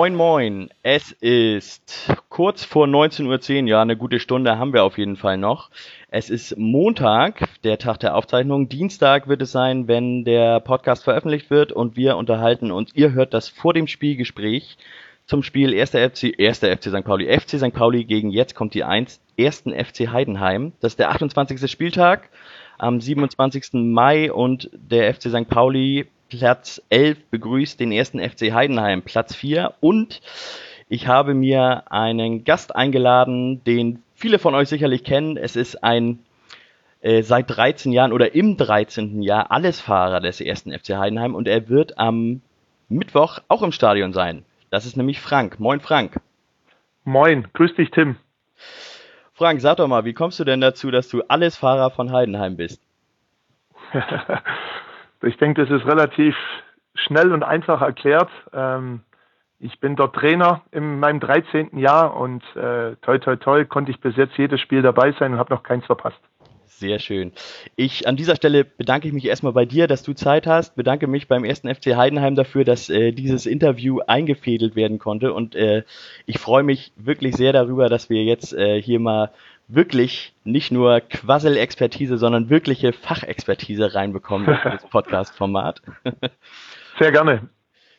Moin 0.00 0.14
Moin, 0.14 0.70
es 0.82 1.12
ist 1.12 2.10
kurz 2.30 2.64
vor 2.64 2.86
19.10 2.86 3.64
Uhr, 3.64 3.68
ja 3.68 3.82
eine 3.82 3.98
gute 3.98 4.18
Stunde 4.18 4.56
haben 4.56 4.72
wir 4.72 4.82
auf 4.82 4.96
jeden 4.96 5.16
Fall 5.16 5.36
noch. 5.36 5.68
Es 6.08 6.30
ist 6.30 6.56
Montag, 6.56 7.46
der 7.64 7.76
Tag 7.76 8.00
der 8.00 8.16
Aufzeichnung. 8.16 8.70
Dienstag 8.70 9.28
wird 9.28 9.42
es 9.42 9.52
sein, 9.52 9.88
wenn 9.88 10.24
der 10.24 10.60
Podcast 10.60 11.04
veröffentlicht 11.04 11.50
wird 11.50 11.70
und 11.70 11.98
wir 11.98 12.16
unterhalten 12.16 12.70
uns. 12.70 12.94
Ihr 12.94 13.12
hört 13.12 13.34
das 13.34 13.50
vor 13.50 13.74
dem 13.74 13.86
Spielgespräch 13.86 14.78
zum 15.26 15.42
Spiel 15.42 15.78
1. 15.78 15.90
FC, 15.90 16.32
1. 16.38 16.60
FC 16.60 16.84
St. 16.84 17.04
Pauli, 17.04 17.26
FC 17.26 17.58
St. 17.58 17.74
Pauli 17.74 18.06
gegen 18.06 18.30
jetzt 18.30 18.54
kommt 18.54 18.72
die 18.72 18.84
1, 18.84 19.20
1. 19.38 19.64
FC 19.64 20.10
Heidenheim. 20.10 20.72
Das 20.80 20.92
ist 20.92 20.98
der 20.98 21.10
28. 21.10 21.70
Spieltag 21.70 22.30
am 22.78 23.02
27. 23.02 23.74
Mai 23.74 24.32
und 24.32 24.70
der 24.72 25.12
FC 25.12 25.28
St. 25.28 25.46
Pauli 25.46 26.08
Platz 26.30 26.80
11 26.88 27.30
begrüßt 27.30 27.78
den 27.78 27.92
ersten 27.92 28.20
FC 28.20 28.52
Heidenheim, 28.52 29.02
Platz 29.02 29.34
4. 29.34 29.74
Und 29.80 30.22
ich 30.88 31.06
habe 31.06 31.34
mir 31.34 31.90
einen 31.92 32.44
Gast 32.44 32.74
eingeladen, 32.74 33.62
den 33.64 34.02
viele 34.14 34.38
von 34.38 34.54
euch 34.54 34.68
sicherlich 34.68 35.04
kennen. 35.04 35.36
Es 35.36 35.56
ist 35.56 35.82
ein 35.84 36.20
äh, 37.00 37.22
seit 37.22 37.50
13 37.50 37.92
Jahren 37.92 38.12
oder 38.12 38.34
im 38.34 38.56
13. 38.56 39.22
Jahr 39.22 39.50
Allesfahrer 39.50 40.20
des 40.20 40.40
ersten 40.40 40.72
FC 40.72 40.96
Heidenheim 40.96 41.34
und 41.34 41.48
er 41.48 41.68
wird 41.68 41.98
am 41.98 42.40
Mittwoch 42.88 43.40
auch 43.48 43.62
im 43.62 43.72
Stadion 43.72 44.12
sein. 44.12 44.44
Das 44.70 44.86
ist 44.86 44.96
nämlich 44.96 45.20
Frank. 45.20 45.58
Moin 45.58 45.80
Frank. 45.80 46.20
Moin, 47.04 47.48
grüß 47.52 47.74
dich 47.74 47.90
Tim. 47.90 48.16
Frank, 49.32 49.60
sag 49.60 49.78
doch 49.78 49.88
mal, 49.88 50.04
wie 50.04 50.12
kommst 50.12 50.38
du 50.38 50.44
denn 50.44 50.60
dazu, 50.60 50.90
dass 50.90 51.08
du 51.08 51.22
Allesfahrer 51.22 51.90
von 51.90 52.12
Heidenheim 52.12 52.56
bist? 52.56 52.80
ich 55.22 55.36
denke, 55.36 55.64
das 55.64 55.70
ist 55.70 55.86
relativ 55.86 56.36
schnell 56.94 57.32
und 57.32 57.42
einfach 57.42 57.80
erklärt. 57.82 58.30
Ähm, 58.52 59.00
ich 59.58 59.78
bin 59.78 59.94
dort 59.94 60.14
Trainer 60.14 60.62
in 60.72 60.98
meinem 60.98 61.20
13. 61.20 61.78
Jahr 61.78 62.16
und 62.16 62.42
äh, 62.56 62.96
toi 63.02 63.18
toi 63.18 63.36
toi 63.36 63.64
konnte 63.64 63.90
ich 63.90 64.00
bis 64.00 64.16
jetzt 64.16 64.36
jedes 64.38 64.60
Spiel 64.60 64.80
dabei 64.80 65.12
sein 65.18 65.32
und 65.32 65.38
habe 65.38 65.52
noch 65.52 65.62
keins 65.62 65.84
verpasst. 65.84 66.20
Sehr 66.80 66.98
schön. 66.98 67.32
Ich 67.76 68.08
an 68.08 68.16
dieser 68.16 68.36
Stelle 68.36 68.64
bedanke 68.64 69.06
ich 69.06 69.12
mich 69.12 69.26
erstmal 69.26 69.52
bei 69.52 69.66
dir, 69.66 69.86
dass 69.86 70.02
du 70.02 70.14
Zeit 70.14 70.46
hast. 70.46 70.76
Bedanke 70.76 71.08
mich 71.08 71.28
beim 71.28 71.44
ersten 71.44 71.68
FC 71.68 71.94
Heidenheim 71.94 72.36
dafür, 72.36 72.64
dass 72.64 72.88
äh, 72.88 73.12
dieses 73.12 73.44
Interview 73.44 73.98
eingefädelt 74.06 74.76
werden 74.76 74.98
konnte. 74.98 75.34
Und 75.34 75.54
äh, 75.54 75.82
ich 76.24 76.38
freue 76.38 76.62
mich 76.62 76.92
wirklich 76.96 77.36
sehr 77.36 77.52
darüber, 77.52 77.90
dass 77.90 78.08
wir 78.08 78.24
jetzt 78.24 78.54
äh, 78.54 78.80
hier 78.80 78.98
mal 78.98 79.30
wirklich 79.74 80.32
nicht 80.44 80.72
nur 80.72 81.00
Quassel-Expertise, 81.00 82.18
sondern 82.18 82.50
wirkliche 82.50 82.92
Fachexpertise 82.92 83.94
reinbekommen 83.94 84.48
in 84.48 84.58
das 84.64 84.86
Podcast-Format. 84.90 85.82
Sehr 86.98 87.12
gerne 87.12 87.48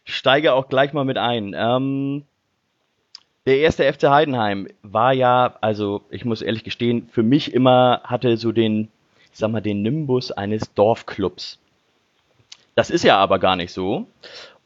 steige 0.04 0.54
auch 0.54 0.68
gleich 0.70 0.94
mal 0.94 1.06
mit 1.06 1.18
ein. 1.18 1.54
Ähm, 1.56 2.24
der 3.46 3.60
erste 3.60 3.92
FC 3.92 4.04
Heidenheim 4.04 4.68
war 4.84 5.14
ja, 5.14 5.56
also 5.62 6.04
ich 6.10 6.26
muss 6.26 6.42
ehrlich 6.42 6.64
gestehen, 6.64 7.10
für 7.12 7.24
mich 7.24 7.54
immer 7.54 8.02
hatte 8.04 8.38
so 8.38 8.52
den, 8.52 8.90
ich 9.32 9.40
sag 9.40 9.52
mal, 9.52 9.62
den 9.62 9.82
Nimbus 9.82 10.32
eines 10.32 10.74
Dorfclubs. 10.74 11.60
Das 12.76 12.90
ist 12.90 13.04
ja 13.04 13.18
aber 13.18 13.40
gar 13.40 13.56
nicht 13.56 13.74
so. 13.74 14.08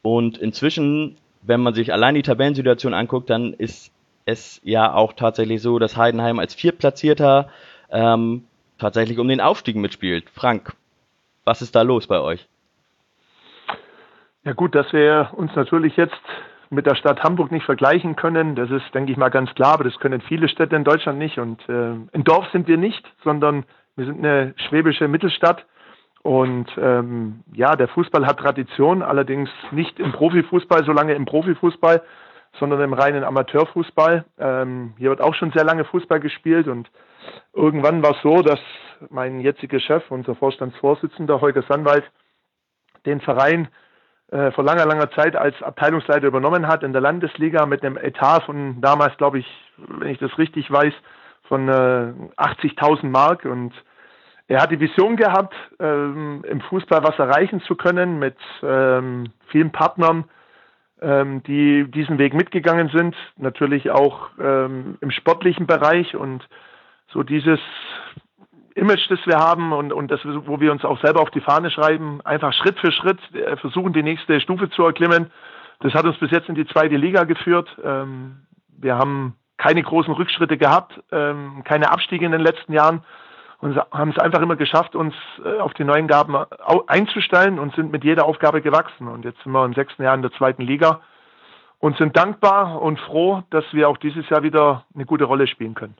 Und 0.02 0.38
inzwischen, 0.38 1.16
wenn 1.42 1.60
man 1.60 1.74
sich 1.74 1.92
allein 1.92 2.14
die 2.14 2.22
Tabellensituation 2.22 2.94
anguckt, 2.94 3.30
dann 3.30 3.54
ist 3.54 3.90
es 4.26 4.60
ja 4.64 4.92
auch 4.92 5.14
tatsächlich 5.14 5.62
so, 5.62 5.78
dass 5.78 5.96
Heidenheim 5.96 6.38
als 6.38 6.54
Viertplatzierter 6.54 7.48
ähm, 7.90 8.44
tatsächlich 8.78 9.18
um 9.18 9.28
den 9.28 9.40
Aufstieg 9.40 9.76
mitspielt. 9.76 10.28
Frank, 10.30 10.74
was 11.44 11.62
ist 11.62 11.74
da 11.74 11.82
los 11.82 12.06
bei 12.06 12.20
euch? 12.20 12.46
Ja 14.44 14.52
gut, 14.52 14.74
dass 14.74 14.92
wir 14.92 15.30
uns 15.32 15.54
natürlich 15.56 15.96
jetzt 15.96 16.20
mit 16.70 16.86
der 16.86 16.96
Stadt 16.96 17.22
Hamburg 17.22 17.52
nicht 17.52 17.64
vergleichen 17.64 18.16
können, 18.16 18.56
das 18.56 18.70
ist, 18.70 18.92
denke 18.92 19.12
ich 19.12 19.16
mal, 19.16 19.28
ganz 19.28 19.54
klar, 19.54 19.74
aber 19.74 19.84
das 19.84 19.98
können 19.98 20.20
viele 20.20 20.48
Städte 20.48 20.74
in 20.74 20.84
Deutschland 20.84 21.18
nicht. 21.18 21.38
Und 21.38 21.60
äh, 21.68 21.94
ein 22.12 22.24
Dorf 22.24 22.46
sind 22.50 22.66
wir 22.66 22.76
nicht, 22.76 23.04
sondern 23.22 23.64
wir 23.94 24.06
sind 24.06 24.18
eine 24.18 24.54
schwäbische 24.68 25.06
Mittelstadt. 25.06 25.64
Und 26.22 26.66
ähm, 26.76 27.44
ja, 27.52 27.76
der 27.76 27.86
Fußball 27.86 28.26
hat 28.26 28.38
Tradition, 28.38 29.02
allerdings 29.02 29.48
nicht 29.70 30.00
im 30.00 30.10
Profifußball, 30.10 30.84
so 30.84 30.90
lange 30.90 31.14
im 31.14 31.24
Profifußball, 31.24 32.02
sondern 32.58 32.80
im 32.80 32.92
reinen 32.92 33.24
Amateurfußball. 33.24 34.24
Ähm, 34.38 34.94
hier 34.98 35.10
wird 35.10 35.20
auch 35.20 35.34
schon 35.34 35.52
sehr 35.52 35.64
lange 35.64 35.84
Fußball 35.84 36.20
gespielt 36.20 36.68
und 36.68 36.90
irgendwann 37.52 38.02
war 38.02 38.12
es 38.12 38.22
so, 38.22 38.42
dass 38.42 38.60
mein 39.10 39.40
jetziger 39.40 39.80
Chef, 39.80 40.02
unser 40.10 40.34
Vorstandsvorsitzender 40.34 41.40
Holger 41.40 41.62
Sandwald, 41.62 42.04
den 43.04 43.20
Verein 43.20 43.68
äh, 44.30 44.50
vor 44.52 44.64
langer, 44.64 44.86
langer 44.86 45.10
Zeit 45.12 45.36
als 45.36 45.60
Abteilungsleiter 45.62 46.26
übernommen 46.26 46.66
hat 46.66 46.82
in 46.82 46.92
der 46.92 47.02
Landesliga 47.02 47.66
mit 47.66 47.84
einem 47.84 47.96
Etat 47.96 48.40
von 48.40 48.80
damals, 48.80 49.16
glaube 49.16 49.38
ich, 49.38 49.46
wenn 49.76 50.08
ich 50.08 50.18
das 50.18 50.36
richtig 50.38 50.70
weiß, 50.70 50.92
von 51.44 51.68
äh, 51.68 51.72
80.000 52.36 53.06
Mark 53.06 53.44
und 53.44 53.72
er 54.48 54.62
hat 54.62 54.70
die 54.70 54.80
Vision 54.80 55.16
gehabt, 55.16 55.54
ähm, 55.80 56.44
im 56.48 56.60
Fußball 56.60 57.02
was 57.02 57.18
erreichen 57.18 57.60
zu 57.62 57.74
können 57.74 58.18
mit 58.18 58.36
ähm, 58.62 59.32
vielen 59.48 59.72
Partnern, 59.72 60.24
ähm, 61.00 61.42
die 61.44 61.90
diesen 61.90 62.18
Weg 62.18 62.34
mitgegangen 62.34 62.88
sind, 62.88 63.14
natürlich 63.36 63.90
auch 63.90 64.30
ähm, 64.40 64.96
im 65.00 65.10
sportlichen 65.10 65.66
Bereich 65.66 66.16
und 66.16 66.46
so 67.08 67.22
dieses 67.22 67.60
Image, 68.74 69.10
das 69.10 69.18
wir 69.26 69.38
haben 69.38 69.72
und, 69.72 69.92
und 69.92 70.10
das, 70.10 70.20
wo 70.24 70.60
wir 70.60 70.70
uns 70.70 70.84
auch 70.84 71.00
selber 71.00 71.20
auf 71.20 71.30
die 71.30 71.40
Fahne 71.40 71.70
schreiben, 71.70 72.20
einfach 72.24 72.52
Schritt 72.52 72.78
für 72.78 72.92
Schritt 72.92 73.18
äh, 73.34 73.56
versuchen, 73.56 73.92
die 73.92 74.02
nächste 74.02 74.40
Stufe 74.40 74.68
zu 74.70 74.84
erklimmen. 74.84 75.30
Das 75.80 75.94
hat 75.94 76.04
uns 76.04 76.18
bis 76.18 76.30
jetzt 76.30 76.48
in 76.48 76.54
die 76.54 76.66
zweite 76.66 76.96
Liga 76.96 77.24
geführt. 77.24 77.68
Ähm, 77.82 78.42
wir 78.78 78.96
haben 78.96 79.34
keine 79.56 79.82
großen 79.82 80.12
Rückschritte 80.12 80.58
gehabt, 80.58 81.00
ähm, 81.10 81.62
keine 81.64 81.90
Abstiege 81.90 82.26
in 82.26 82.32
den 82.32 82.42
letzten 82.42 82.72
Jahren 82.72 83.02
und 83.58 83.76
haben 83.90 84.10
es 84.10 84.18
einfach 84.18 84.40
immer 84.40 84.56
geschafft, 84.56 84.94
uns 84.94 85.14
äh, 85.44 85.58
auf 85.58 85.74
die 85.74 85.84
neuen 85.84 86.08
Gaben 86.08 86.36
einzustellen 86.86 87.58
und 87.58 87.74
sind 87.74 87.90
mit 87.90 88.04
jeder 88.04 88.26
Aufgabe 88.26 88.60
gewachsen. 88.60 89.08
Und 89.08 89.24
jetzt 89.24 89.42
sind 89.42 89.52
wir 89.52 89.64
im 89.64 89.74
sechsten 89.74 90.02
Jahr 90.02 90.14
in 90.14 90.22
der 90.22 90.32
zweiten 90.32 90.62
Liga 90.62 91.00
und 91.78 91.96
sind 91.96 92.16
dankbar 92.16 92.80
und 92.82 92.98
froh, 93.00 93.42
dass 93.50 93.64
wir 93.72 93.88
auch 93.88 93.96
dieses 93.96 94.28
Jahr 94.28 94.42
wieder 94.42 94.84
eine 94.94 95.06
gute 95.06 95.24
Rolle 95.24 95.46
spielen 95.46 95.74
können. 95.74 95.96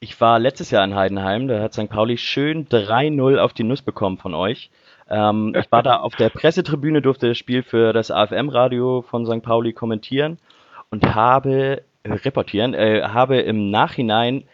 Ich 0.00 0.20
war 0.20 0.38
letztes 0.38 0.70
Jahr 0.70 0.84
in 0.84 0.94
Heidenheim, 0.94 1.48
da 1.48 1.60
hat 1.60 1.74
St. 1.74 1.90
Pauli 1.90 2.18
schön 2.18 2.68
3-0 2.68 3.38
auf 3.38 3.52
die 3.52 3.64
Nuss 3.64 3.82
bekommen 3.82 4.18
von 4.18 4.32
euch. 4.32 4.70
Ähm, 5.10 5.54
ich 5.58 5.72
war 5.72 5.82
da 5.82 5.96
auf 5.96 6.14
der 6.14 6.28
Pressetribüne, 6.28 7.02
durfte 7.02 7.28
das 7.28 7.38
Spiel 7.38 7.64
für 7.64 7.92
das 7.92 8.12
AFM-Radio 8.12 9.02
von 9.02 9.26
St. 9.26 9.42
Pauli 9.42 9.72
kommentieren 9.72 10.38
und 10.90 11.16
habe 11.16 11.82
äh, 12.04 12.12
reportieren, 12.12 12.74
äh, 12.74 13.02
habe 13.02 13.38
im 13.38 13.70
Nachhinein 13.70 14.44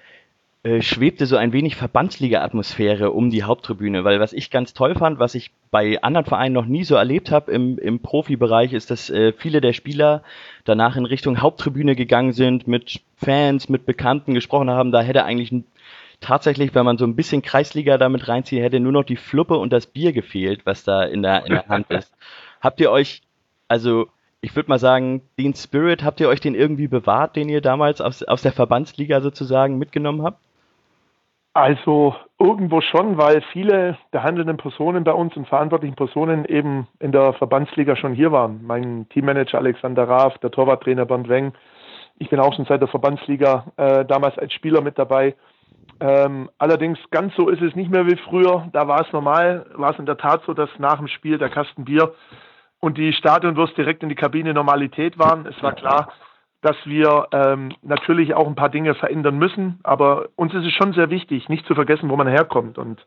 äh, 0.64 0.80
schwebte 0.80 1.26
so 1.26 1.36
ein 1.36 1.52
wenig 1.52 1.76
Verbandsliga-Atmosphäre 1.76 3.10
um 3.10 3.28
die 3.28 3.42
Haupttribüne, 3.42 4.02
weil 4.04 4.18
was 4.18 4.32
ich 4.32 4.50
ganz 4.50 4.72
toll 4.72 4.94
fand, 4.94 5.18
was 5.18 5.34
ich 5.34 5.50
bei 5.70 6.02
anderen 6.02 6.24
Vereinen 6.24 6.54
noch 6.54 6.64
nie 6.64 6.84
so 6.84 6.94
erlebt 6.94 7.30
habe 7.30 7.52
im, 7.52 7.78
im 7.78 8.00
Profibereich, 8.00 8.72
ist, 8.72 8.90
dass 8.90 9.10
äh, 9.10 9.34
viele 9.36 9.60
der 9.60 9.74
Spieler 9.74 10.22
danach 10.64 10.96
in 10.96 11.04
Richtung 11.04 11.42
Haupttribüne 11.42 11.94
gegangen 11.94 12.32
sind, 12.32 12.66
mit 12.66 13.02
Fans, 13.16 13.68
mit 13.68 13.84
Bekannten 13.84 14.32
gesprochen 14.32 14.70
haben. 14.70 14.90
Da 14.90 15.02
hätte 15.02 15.24
eigentlich 15.24 15.52
tatsächlich, 16.20 16.74
wenn 16.74 16.86
man 16.86 16.96
so 16.96 17.04
ein 17.04 17.14
bisschen 17.14 17.42
Kreisliga 17.42 17.98
damit 17.98 18.26
reinzieht, 18.28 18.62
hätte 18.62 18.80
nur 18.80 18.92
noch 18.92 19.04
die 19.04 19.16
Fluppe 19.16 19.58
und 19.58 19.70
das 19.70 19.86
Bier 19.86 20.14
gefehlt, 20.14 20.64
was 20.64 20.82
da 20.82 21.02
in 21.02 21.22
der, 21.22 21.44
in 21.44 21.52
der 21.52 21.68
Hand 21.68 21.90
ist. 21.90 22.14
Habt 22.62 22.80
ihr 22.80 22.90
euch, 22.90 23.20
also 23.68 24.06
ich 24.40 24.56
würde 24.56 24.70
mal 24.70 24.78
sagen, 24.78 25.20
den 25.38 25.54
Spirit, 25.54 26.02
habt 26.04 26.20
ihr 26.20 26.28
euch 26.28 26.40
den 26.40 26.54
irgendwie 26.54 26.88
bewahrt, 26.88 27.36
den 27.36 27.50
ihr 27.50 27.60
damals 27.60 28.00
aus, 28.00 28.22
aus 28.22 28.40
der 28.40 28.52
Verbandsliga 28.52 29.20
sozusagen 29.20 29.76
mitgenommen 29.76 30.22
habt? 30.22 30.43
Also 31.54 32.16
irgendwo 32.40 32.80
schon, 32.80 33.16
weil 33.16 33.40
viele 33.52 33.96
der 34.12 34.24
handelnden 34.24 34.56
Personen 34.56 35.04
bei 35.04 35.12
uns 35.12 35.36
und 35.36 35.46
verantwortlichen 35.46 35.94
Personen 35.94 36.44
eben 36.46 36.88
in 36.98 37.12
der 37.12 37.32
Verbandsliga 37.34 37.94
schon 37.94 38.12
hier 38.12 38.32
waren. 38.32 38.60
Mein 38.64 39.08
Teammanager 39.10 39.58
Alexander 39.58 40.08
Raaf, 40.08 40.36
der 40.38 40.50
Torwarttrainer 40.50 41.06
Bernd 41.06 41.28
Weng. 41.28 41.52
Ich 42.18 42.28
bin 42.28 42.40
auch 42.40 42.52
schon 42.54 42.64
seit 42.64 42.80
der 42.80 42.88
Verbandsliga 42.88 43.66
äh, 43.76 44.04
damals 44.04 44.36
als 44.36 44.52
Spieler 44.52 44.80
mit 44.80 44.98
dabei. 44.98 45.36
Ähm, 46.00 46.50
allerdings 46.58 46.98
ganz 47.12 47.34
so 47.36 47.48
ist 47.48 47.62
es 47.62 47.76
nicht 47.76 47.90
mehr 47.90 48.06
wie 48.06 48.16
früher. 48.16 48.68
Da 48.72 48.88
war 48.88 49.02
es 49.02 49.12
normal, 49.12 49.66
war 49.74 49.92
es 49.92 49.98
in 50.00 50.06
der 50.06 50.18
Tat 50.18 50.42
so, 50.46 50.54
dass 50.54 50.70
nach 50.78 50.98
dem 50.98 51.06
Spiel 51.06 51.38
der 51.38 51.50
Kasten 51.50 51.84
Bier 51.84 52.14
und 52.80 52.98
die 52.98 53.12
Stadionwurst 53.12 53.76
direkt 53.76 54.02
in 54.02 54.08
die 54.08 54.16
Kabine 54.16 54.54
Normalität 54.54 55.20
waren. 55.20 55.46
Es 55.46 55.62
war 55.62 55.72
klar, 55.72 56.12
dass 56.64 56.76
wir 56.86 57.26
ähm, 57.32 57.72
natürlich 57.82 58.32
auch 58.32 58.46
ein 58.46 58.54
paar 58.54 58.70
Dinge 58.70 58.94
verändern 58.94 59.36
müssen, 59.36 59.80
aber 59.82 60.30
uns 60.34 60.54
ist 60.54 60.64
es 60.64 60.72
schon 60.72 60.94
sehr 60.94 61.10
wichtig, 61.10 61.50
nicht 61.50 61.66
zu 61.66 61.74
vergessen, 61.74 62.08
wo 62.08 62.16
man 62.16 62.26
herkommt. 62.26 62.78
Und 62.78 63.04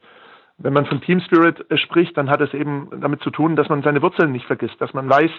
wenn 0.60 0.74
man 0.74 0.86
von 0.86 1.02
Team 1.02 1.20
Spirit 1.22 1.66
äh, 1.72 1.78
spricht, 1.78 2.16
dann 2.18 2.30
hat 2.30 2.40
es 2.40 2.54
eben 2.54 2.88
damit 3.02 3.24
zu 3.24 3.32
tun, 3.32 3.56
dass 3.56 3.68
man 3.68 3.82
seine 3.82 4.04
Wurzeln 4.04 4.32
nicht 4.32 4.46
vergisst, 4.46 4.80
dass 4.80 4.94
man 4.94 5.10
weiß, 5.10 5.32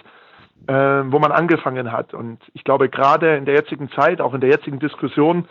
äh, 0.67 0.73
wo 0.73 1.19
man 1.19 1.31
angefangen 1.31 1.93
hat. 1.93 2.13
Und 2.13 2.39
ich 2.53 2.65
glaube, 2.65 2.89
gerade 2.89 3.37
in 3.37 3.45
der 3.45 3.55
jetzigen 3.55 3.89
Zeit, 3.91 4.19
auch 4.19 4.33
in 4.33 4.41
der 4.41 4.49
jetzigen 4.49 4.79
Diskussion, 4.79 5.45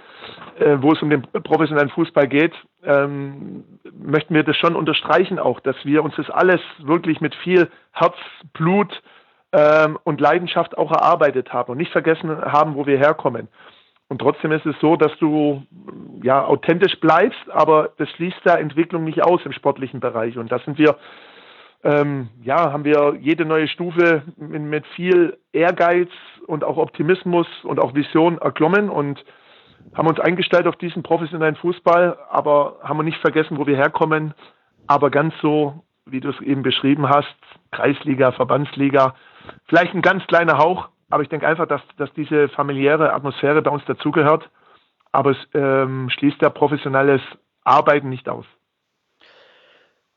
äh, 0.58 0.76
wo 0.82 0.92
es 0.92 1.00
um 1.00 1.08
den 1.08 1.22
professionellen 1.22 1.88
Fußball 1.88 2.28
geht, 2.28 2.52
ähm, 2.84 3.64
möchten 3.98 4.34
wir 4.34 4.42
das 4.42 4.58
schon 4.58 4.76
unterstreichen 4.76 5.38
auch, 5.38 5.60
dass 5.60 5.76
wir 5.84 6.04
uns 6.04 6.16
das 6.16 6.28
alles 6.28 6.60
wirklich 6.80 7.22
mit 7.22 7.34
viel 7.36 7.70
Herz, 7.92 8.16
Blut 8.52 9.02
ähm, 9.52 9.98
und 10.04 10.20
Leidenschaft 10.20 10.76
auch 10.76 10.90
erarbeitet 10.90 11.52
haben 11.52 11.72
und 11.72 11.78
nicht 11.78 11.92
vergessen 11.92 12.30
haben, 12.40 12.74
wo 12.74 12.86
wir 12.86 12.98
herkommen. 12.98 13.48
Und 14.08 14.20
trotzdem 14.20 14.52
ist 14.52 14.64
es 14.64 14.74
so, 14.80 14.96
dass 14.96 15.12
du 15.18 15.62
ja 16.22 16.44
authentisch 16.44 16.98
bleibst, 17.00 17.50
aber 17.50 17.90
das 17.98 18.08
schließt 18.10 18.40
der 18.44 18.58
Entwicklung 18.58 19.04
nicht 19.04 19.22
aus 19.22 19.44
im 19.44 19.52
sportlichen 19.52 20.00
Bereich. 20.00 20.38
Und 20.38 20.50
da 20.50 20.58
sind 20.60 20.78
wir, 20.78 20.96
ähm, 21.84 22.30
ja, 22.42 22.72
haben 22.72 22.84
wir 22.84 23.16
jede 23.20 23.44
neue 23.44 23.68
Stufe 23.68 24.22
mit, 24.36 24.62
mit, 24.62 24.86
viel 24.96 25.36
Ehrgeiz 25.52 26.08
und 26.46 26.64
auch 26.64 26.78
Optimismus 26.78 27.46
und 27.64 27.78
auch 27.78 27.94
Vision 27.94 28.38
erklommen 28.38 28.88
und 28.88 29.22
haben 29.94 30.08
uns 30.08 30.20
eingestellt 30.20 30.66
auf 30.66 30.76
diesen 30.76 31.02
professionellen 31.02 31.56
Fußball, 31.56 32.18
aber 32.30 32.78
haben 32.82 32.98
wir 32.98 33.04
nicht 33.04 33.20
vergessen, 33.20 33.58
wo 33.58 33.66
wir 33.66 33.76
herkommen. 33.76 34.34
Aber 34.86 35.10
ganz 35.10 35.34
so, 35.42 35.84
wie 36.06 36.20
du 36.20 36.30
es 36.30 36.40
eben 36.40 36.62
beschrieben 36.62 37.08
hast, 37.08 37.36
Kreisliga, 37.72 38.32
Verbandsliga, 38.32 39.14
vielleicht 39.66 39.94
ein 39.94 40.02
ganz 40.02 40.26
kleiner 40.26 40.58
Hauch, 40.58 40.88
aber 41.10 41.22
ich 41.22 41.28
denke 41.28 41.46
einfach, 41.46 41.66
dass, 41.66 41.80
dass 41.96 42.12
diese 42.14 42.48
familiäre 42.48 43.12
Atmosphäre 43.12 43.62
bei 43.62 43.70
uns 43.70 43.84
dazugehört. 43.86 44.48
Aber 45.10 45.30
es 45.30 45.38
ähm, 45.54 46.10
schließt 46.10 46.42
ja 46.42 46.50
professionelles 46.50 47.22
Arbeiten 47.64 48.08
nicht 48.10 48.28
aus. 48.28 48.44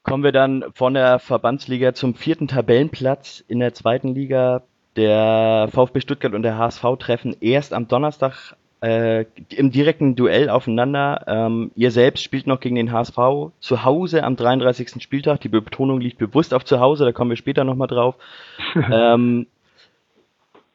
Kommen 0.04 0.24
wir 0.24 0.31
dann 0.31 0.66
von 0.74 0.95
der 0.95 1.19
Verbandsliga 1.19 1.94
zum 1.94 2.16
vierten 2.16 2.48
Tabellenplatz 2.48 3.39
in 3.48 3.60
der 3.60 3.74
zweiten 3.74 4.10
Liga. 4.10 4.63
Der 4.98 5.69
VfB 5.72 6.01
Stuttgart 6.01 6.34
und 6.34 6.44
der 6.44 6.57
HSV 6.57 6.84
treffen 7.00 7.36
erst 7.39 7.74
am 7.74 7.88
Donnerstag 7.88 8.57
äh, 8.81 9.25
im 9.50 9.72
direkten 9.72 10.16
Duell 10.16 10.50
aufeinander. 10.50 11.24
Ähm, 11.28 11.72
ihr 11.75 11.92
selbst 11.92 12.24
spielt 12.24 12.48
noch 12.48 12.60
gegen 12.60 12.75
den 12.75 12.92
HSV 12.92 13.18
zu 13.60 13.83
Hause 13.83 14.24
am 14.24 14.36
33. 14.36 15.01
Spieltag. 15.01 15.42
Die 15.42 15.50
Betonung 15.50 16.01
liegt 16.01 16.18
bewusst 16.18 16.54
auf 16.54 16.66
zu 16.66 16.80
Hause, 16.80 17.06
da 17.06 17.12
kommen 17.12 17.30
wir 17.30 17.38
später 17.38 17.63
nochmal 17.63 17.88
drauf. 17.88 18.16
ähm, 18.92 19.48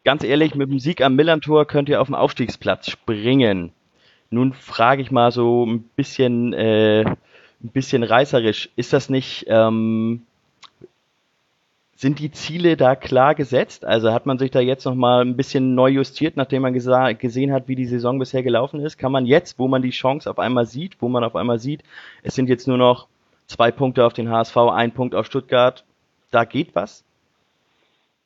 ganz 0.04 0.22
ehrlich, 0.22 0.54
mit 0.54 0.70
dem 0.70 0.78
Sieg 0.78 1.02
am 1.02 1.16
Millantor 1.16 1.66
könnt 1.66 1.88
ihr 1.88 2.00
auf 2.00 2.06
dem 2.06 2.14
Aufstiegsplatz 2.14 2.90
springen. 2.90 3.72
Nun 4.30 4.52
frage 4.52 5.02
ich 5.02 5.10
mal 5.10 5.32
so 5.32 5.64
ein 5.66 5.82
bisschen, 5.82 6.52
äh, 6.52 7.02
ein 7.02 7.70
bisschen 7.72 8.02
reißerisch, 8.02 8.70
ist 8.76 8.92
das 8.92 9.08
nicht, 9.08 9.46
ähm, 9.48 10.25
sind 11.96 12.18
die 12.18 12.30
Ziele 12.30 12.76
da 12.76 12.94
klar 12.94 13.34
gesetzt? 13.34 13.84
Also 13.84 14.12
hat 14.12 14.26
man 14.26 14.38
sich 14.38 14.50
da 14.50 14.60
jetzt 14.60 14.84
nochmal 14.84 15.24
ein 15.24 15.36
bisschen 15.36 15.74
neu 15.74 15.88
justiert, 15.88 16.36
nachdem 16.36 16.62
man 16.62 16.74
gesehen 16.74 17.52
hat, 17.52 17.68
wie 17.68 17.74
die 17.74 17.86
Saison 17.86 18.18
bisher 18.18 18.42
gelaufen 18.42 18.80
ist? 18.80 18.98
Kann 18.98 19.12
man 19.12 19.24
jetzt, 19.24 19.58
wo 19.58 19.66
man 19.66 19.80
die 19.80 19.90
Chance 19.90 20.30
auf 20.30 20.38
einmal 20.38 20.66
sieht, 20.66 21.00
wo 21.00 21.08
man 21.08 21.24
auf 21.24 21.34
einmal 21.34 21.58
sieht, 21.58 21.82
es 22.22 22.34
sind 22.34 22.48
jetzt 22.48 22.68
nur 22.68 22.76
noch 22.76 23.08
zwei 23.46 23.70
Punkte 23.70 24.04
auf 24.04 24.12
den 24.12 24.30
HSV, 24.30 24.56
ein 24.56 24.92
Punkt 24.92 25.14
auf 25.14 25.24
Stuttgart, 25.24 25.84
da 26.30 26.44
geht 26.44 26.74
was? 26.74 27.02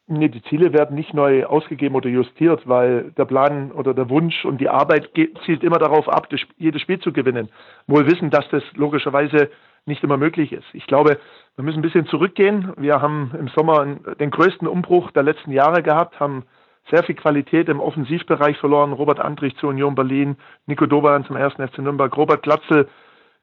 Nee, 0.08 0.28
die 0.28 0.42
Ziele 0.42 0.72
werden 0.72 0.96
nicht 0.96 1.14
neu 1.14 1.44
ausgegeben 1.44 1.94
oder 1.94 2.08
justiert, 2.08 2.66
weil 2.66 3.12
der 3.12 3.26
Plan 3.26 3.70
oder 3.70 3.94
der 3.94 4.10
Wunsch 4.10 4.44
und 4.44 4.60
die 4.60 4.68
Arbeit 4.68 5.10
zielt 5.46 5.62
immer 5.62 5.78
darauf 5.78 6.08
ab, 6.08 6.26
jedes 6.58 6.82
Spiel 6.82 6.98
zu 6.98 7.12
gewinnen. 7.12 7.48
Wohl 7.86 8.10
wissen, 8.10 8.30
dass 8.30 8.48
das 8.50 8.64
logischerweise 8.74 9.50
nicht 9.86 10.02
immer 10.02 10.16
möglich 10.16 10.52
ist. 10.52 10.66
Ich 10.72 10.88
glaube, 10.88 11.20
wir 11.60 11.64
müssen 11.64 11.80
ein 11.80 11.82
bisschen 11.82 12.06
zurückgehen. 12.06 12.72
Wir 12.78 13.02
haben 13.02 13.32
im 13.38 13.48
Sommer 13.48 13.84
den 14.18 14.30
größten 14.30 14.66
Umbruch 14.66 15.10
der 15.10 15.22
letzten 15.22 15.52
Jahre 15.52 15.82
gehabt, 15.82 16.18
haben 16.18 16.44
sehr 16.90 17.02
viel 17.02 17.14
Qualität 17.14 17.68
im 17.68 17.80
Offensivbereich 17.80 18.56
verloren. 18.56 18.94
Robert 18.94 19.20
Andrich 19.20 19.54
zu 19.58 19.68
Union 19.68 19.94
Berlin, 19.94 20.36
Nico 20.64 20.86
Doberan 20.86 21.26
zum 21.26 21.36
ersten 21.36 21.66
FC 21.68 21.80
Nürnberg, 21.80 22.16
Robert 22.16 22.42
Glatzel 22.42 22.88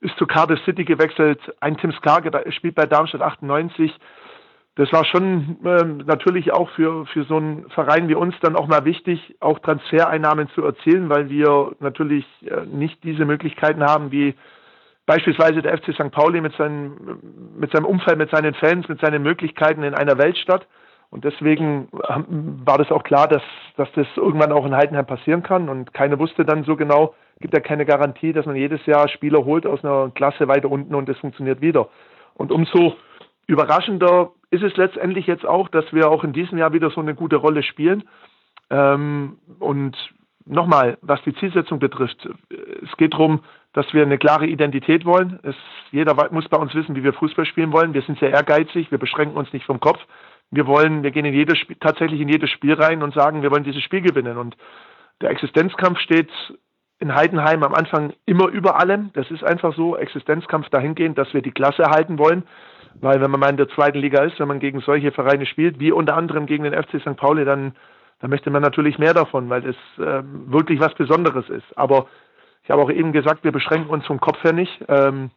ist 0.01 0.17
zu 0.17 0.25
Cardiff 0.25 0.59
City 0.65 0.83
gewechselt, 0.83 1.39
ein 1.59 1.77
Tim 1.77 1.91
Skarge 1.91 2.31
spielt 2.51 2.73
bei 2.73 2.87
Darmstadt 2.87 3.21
98 3.21 3.93
das 4.77 4.93
war 4.93 5.05
schon 5.05 5.57
äh, 5.65 5.83
natürlich 6.05 6.53
auch 6.53 6.69
für, 6.69 7.07
für 7.07 7.23
so 7.23 7.37
einen 7.37 7.67
Verein 7.69 8.09
wie 8.09 8.15
uns 8.15 8.35
dann 8.41 8.55
auch 8.55 8.67
mal 8.67 8.85
wichtig, 8.85 9.35
auch 9.39 9.57
Transfereinnahmen 9.57 10.49
zu 10.49 10.63
erzielen, 10.63 11.09
weil 11.09 11.31
wir 11.31 11.71
natürlich 11.79 12.25
äh, 12.43 12.63
nicht 12.67 13.03
diese 13.03 13.25
Möglichkeiten 13.25 13.83
haben 13.83 14.11
wie 14.11 14.35
beispielsweise 15.07 15.63
der 15.63 15.75
FC 15.75 15.93
St. 15.93 16.11
Pauli 16.11 16.41
mit, 16.41 16.53
seinem, 16.55 17.19
mit 17.57 17.71
seinem 17.71 17.85
Umfeld, 17.85 18.19
mit 18.19 18.29
seinen 18.29 18.53
Fans, 18.53 18.87
mit 18.87 18.99
seinen 18.99 19.23
Möglichkeiten 19.23 19.81
in 19.81 19.95
einer 19.95 20.19
Weltstadt. 20.19 20.67
Und 21.09 21.23
deswegen 21.23 21.87
war 21.91 22.77
das 22.77 22.91
auch 22.91 23.03
klar, 23.03 23.29
dass, 23.29 23.41
dass 23.77 23.89
das 23.93 24.05
irgendwann 24.17 24.51
auch 24.51 24.65
in 24.65 24.75
Heidenheim 24.75 25.05
passieren 25.05 25.41
kann. 25.41 25.69
Und 25.69 25.93
keiner 25.93 26.19
wusste 26.19 26.43
dann 26.43 26.65
so 26.65 26.75
genau, 26.75 27.15
gibt 27.39 27.53
ja 27.53 27.61
keine 27.61 27.85
Garantie, 27.85 28.33
dass 28.33 28.45
man 28.45 28.57
jedes 28.57 28.85
Jahr 28.85 29.07
Spieler 29.07 29.45
holt 29.45 29.65
aus 29.65 29.83
einer 29.83 30.11
Klasse 30.13 30.49
weiter 30.49 30.69
unten 30.69 30.93
und 30.93 31.07
es 31.07 31.17
funktioniert 31.19 31.61
wieder. 31.61 31.87
Und 32.33 32.51
umso 32.51 32.97
überraschender 33.47 34.31
ist 34.51 34.63
es 34.63 34.75
letztendlich 34.75 35.25
jetzt 35.25 35.45
auch, 35.45 35.69
dass 35.69 35.85
wir 35.93 36.11
auch 36.11 36.25
in 36.25 36.33
diesem 36.33 36.57
Jahr 36.57 36.73
wieder 36.73 36.89
so 36.89 36.99
eine 36.99 37.15
gute 37.15 37.37
Rolle 37.37 37.63
spielen. 37.63 38.03
Ähm, 38.69 39.37
und 39.59 39.95
nochmal, 40.47 40.97
was 41.01 41.21
die 41.23 41.35
Zielsetzung 41.35 41.79
betrifft, 41.79 42.27
es 42.83 42.97
geht 42.97 43.13
darum, 43.13 43.43
dass 43.73 43.93
wir 43.93 44.01
eine 44.01 44.17
klare 44.17 44.47
Identität 44.47 45.05
wollen. 45.05 45.39
Es, 45.43 45.55
jeder 45.91 46.15
muss 46.31 46.49
bei 46.49 46.57
uns 46.57 46.73
wissen, 46.73 46.95
wie 46.95 47.03
wir 47.03 47.13
Fußball 47.13 47.45
spielen 47.45 47.71
wollen. 47.71 47.93
Wir 47.93 48.01
sind 48.01 48.19
sehr 48.19 48.31
ehrgeizig, 48.31 48.91
wir 48.91 48.97
beschränken 48.97 49.37
uns 49.37 49.51
nicht 49.53 49.65
vom 49.65 49.79
Kopf. 49.79 49.99
Wir 50.49 50.65
wollen, 50.65 51.03
wir 51.03 51.11
gehen 51.11 51.25
in 51.25 51.33
jedes 51.33 51.57
Spiel, 51.57 51.75
tatsächlich 51.79 52.21
in 52.21 52.29
jedes 52.29 52.49
Spiel 52.49 52.73
rein 52.73 53.03
und 53.03 53.13
sagen, 53.13 53.41
wir 53.41 53.51
wollen 53.51 53.65
dieses 53.65 53.83
Spiel 53.83 54.01
gewinnen. 54.01 54.37
Und 54.37 54.55
der 55.21 55.29
Existenzkampf 55.29 55.99
steht 55.99 56.29
in 56.99 57.13
Heidenheim 57.13 57.63
am 57.63 57.73
Anfang 57.73 58.13
immer 58.25 58.47
über 58.47 58.79
allem. 58.79 59.11
Das 59.13 59.29
ist 59.29 59.43
einfach 59.43 59.75
so, 59.75 59.97
Existenzkampf 59.97 60.69
dahingehend, 60.69 61.17
dass 61.17 61.33
wir 61.33 61.41
die 61.41 61.51
Klasse 61.51 61.83
erhalten 61.83 62.17
wollen. 62.17 62.43
Weil 62.99 63.21
wenn 63.21 63.29
man 63.29 63.39
mal 63.39 63.49
in 63.49 63.57
der 63.57 63.69
zweiten 63.69 63.99
Liga 63.99 64.23
ist, 64.23 64.39
wenn 64.39 64.47
man 64.47 64.59
gegen 64.59 64.79
solche 64.79 65.11
Vereine 65.11 65.45
spielt, 65.45 65.79
wie 65.79 65.91
unter 65.91 66.15
anderem 66.15 66.47
gegen 66.47 66.63
den 66.63 66.73
FC 66.73 66.99
St. 66.99 67.15
Pauli, 67.15 67.45
dann, 67.45 67.75
dann 68.19 68.29
möchte 68.29 68.49
man 68.49 68.61
natürlich 68.61 68.97
mehr 68.97 69.13
davon, 69.13 69.49
weil 69.49 69.65
es 69.65 69.75
ähm, 69.99 70.51
wirklich 70.51 70.79
was 70.79 70.93
Besonderes 70.95 71.49
ist. 71.49 71.77
Aber 71.77 72.07
ich 72.63 72.71
habe 72.71 72.81
auch 72.81 72.89
eben 72.89 73.13
gesagt, 73.13 73.43
wir 73.43 73.51
beschränken 73.51 73.89
uns 73.89 74.05
vom 74.05 74.19
Kopf 74.19 74.43
her 74.43 74.53
nicht. 74.53 74.83
Ähm, 74.87 75.31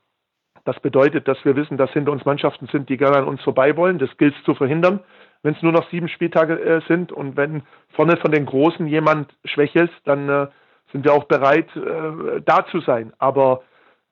das 0.64 0.78
bedeutet, 0.80 1.26
dass 1.28 1.42
wir 1.44 1.56
wissen, 1.56 1.76
dass 1.76 1.90
hinter 1.92 2.12
uns 2.12 2.24
Mannschaften 2.24 2.66
sind, 2.66 2.88
die 2.88 2.96
gerne 2.96 3.18
an 3.18 3.24
uns 3.24 3.42
vorbei 3.42 3.76
wollen. 3.76 3.98
Das 3.98 4.14
gilt 4.16 4.34
es 4.36 4.44
zu 4.44 4.54
verhindern, 4.54 5.00
wenn 5.42 5.54
es 5.54 5.62
nur 5.62 5.72
noch 5.72 5.88
sieben 5.90 6.08
Spieltage 6.08 6.60
äh, 6.60 6.80
sind. 6.88 7.12
Und 7.12 7.36
wenn 7.36 7.62
vorne 7.90 8.16
von 8.16 8.30
den 8.30 8.46
Großen 8.46 8.86
jemand 8.86 9.32
schwächelt, 9.44 9.90
dann 10.04 10.28
äh, 10.28 10.46
sind 10.92 11.04
wir 11.04 11.12
auch 11.12 11.24
bereit, 11.24 11.68
äh, 11.76 12.40
da 12.44 12.66
zu 12.66 12.80
sein. 12.80 13.12
Aber 13.18 13.62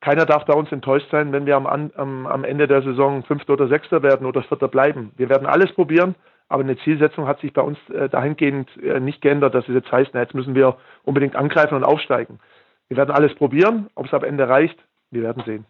keiner 0.00 0.26
darf 0.26 0.44
bei 0.44 0.54
uns 0.54 0.70
enttäuscht 0.70 1.10
sein, 1.10 1.32
wenn 1.32 1.44
wir 1.44 1.56
am, 1.56 1.66
am, 1.66 2.26
am 2.26 2.44
Ende 2.44 2.68
der 2.68 2.82
Saison 2.82 3.24
Fünfter 3.24 3.54
oder 3.54 3.68
Sechster 3.68 4.02
werden 4.02 4.26
oder 4.26 4.42
Vierter 4.42 4.68
bleiben. 4.68 5.12
Wir 5.16 5.28
werden 5.28 5.46
alles 5.46 5.72
probieren, 5.72 6.14
aber 6.48 6.62
eine 6.62 6.78
Zielsetzung 6.78 7.26
hat 7.26 7.40
sich 7.40 7.52
bei 7.52 7.62
uns 7.62 7.78
äh, 7.90 8.08
dahingehend 8.08 8.70
äh, 8.82 9.00
nicht 9.00 9.20
geändert, 9.20 9.54
dass 9.54 9.68
es 9.68 9.74
jetzt 9.74 9.92
heißt, 9.92 10.10
na, 10.14 10.20
jetzt 10.20 10.34
müssen 10.34 10.54
wir 10.54 10.76
unbedingt 11.04 11.36
angreifen 11.36 11.74
und 11.74 11.84
aufsteigen. 11.84 12.40
Wir 12.88 12.96
werden 12.96 13.10
alles 13.10 13.34
probieren, 13.34 13.88
ob 13.94 14.06
es 14.06 14.14
am 14.14 14.24
Ende 14.24 14.48
reicht, 14.48 14.78
wir 15.10 15.22
werden 15.22 15.42
sehen. 15.44 15.66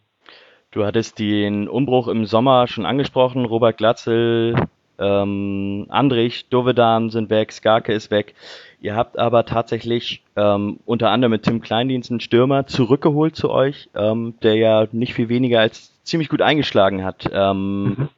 Du 0.71 0.85
hattest 0.85 1.19
den 1.19 1.69
Umbruch 1.69 2.09
im 2.09 2.27
Sommer 2.27 2.69
schon 2.69 2.85
angesprochen. 2.85 3.47
Robert 3.47 3.79
Glatzel, 3.79 4.55
ähm, 4.99 5.87
Andrich, 5.89 6.49
Dovedan 6.51 7.11
sind 7.11 7.31
weg, 7.31 7.53
Skarke 7.53 7.93
ist 7.93 8.11
weg. 8.11 8.35
Ihr 8.81 8.95
habt 8.95 9.19
aber 9.19 9.47
tatsächlich 9.47 10.23
ähm, 10.37 10.79
unter 10.85 11.11
anderem 11.11 11.33
mit 11.33 11.45
Tim 11.45 11.61
Kleindienst 11.61 12.11
einen 12.11 12.21
Stürmer 12.21 12.67
zurückgeholt 12.67 13.35
zu 13.35 13.51
euch, 13.51 13.89
ähm, 13.95 14.35
der 14.43 14.57
ja 14.57 14.87
nicht 14.93 15.15
viel 15.15 15.29
weniger 15.29 15.61
als 15.61 15.93
ziemlich 16.05 16.29
gut 16.29 16.43
eingeschlagen 16.43 17.05
hat. 17.05 17.29
Ähm, 17.33 17.85
mhm. 17.85 18.09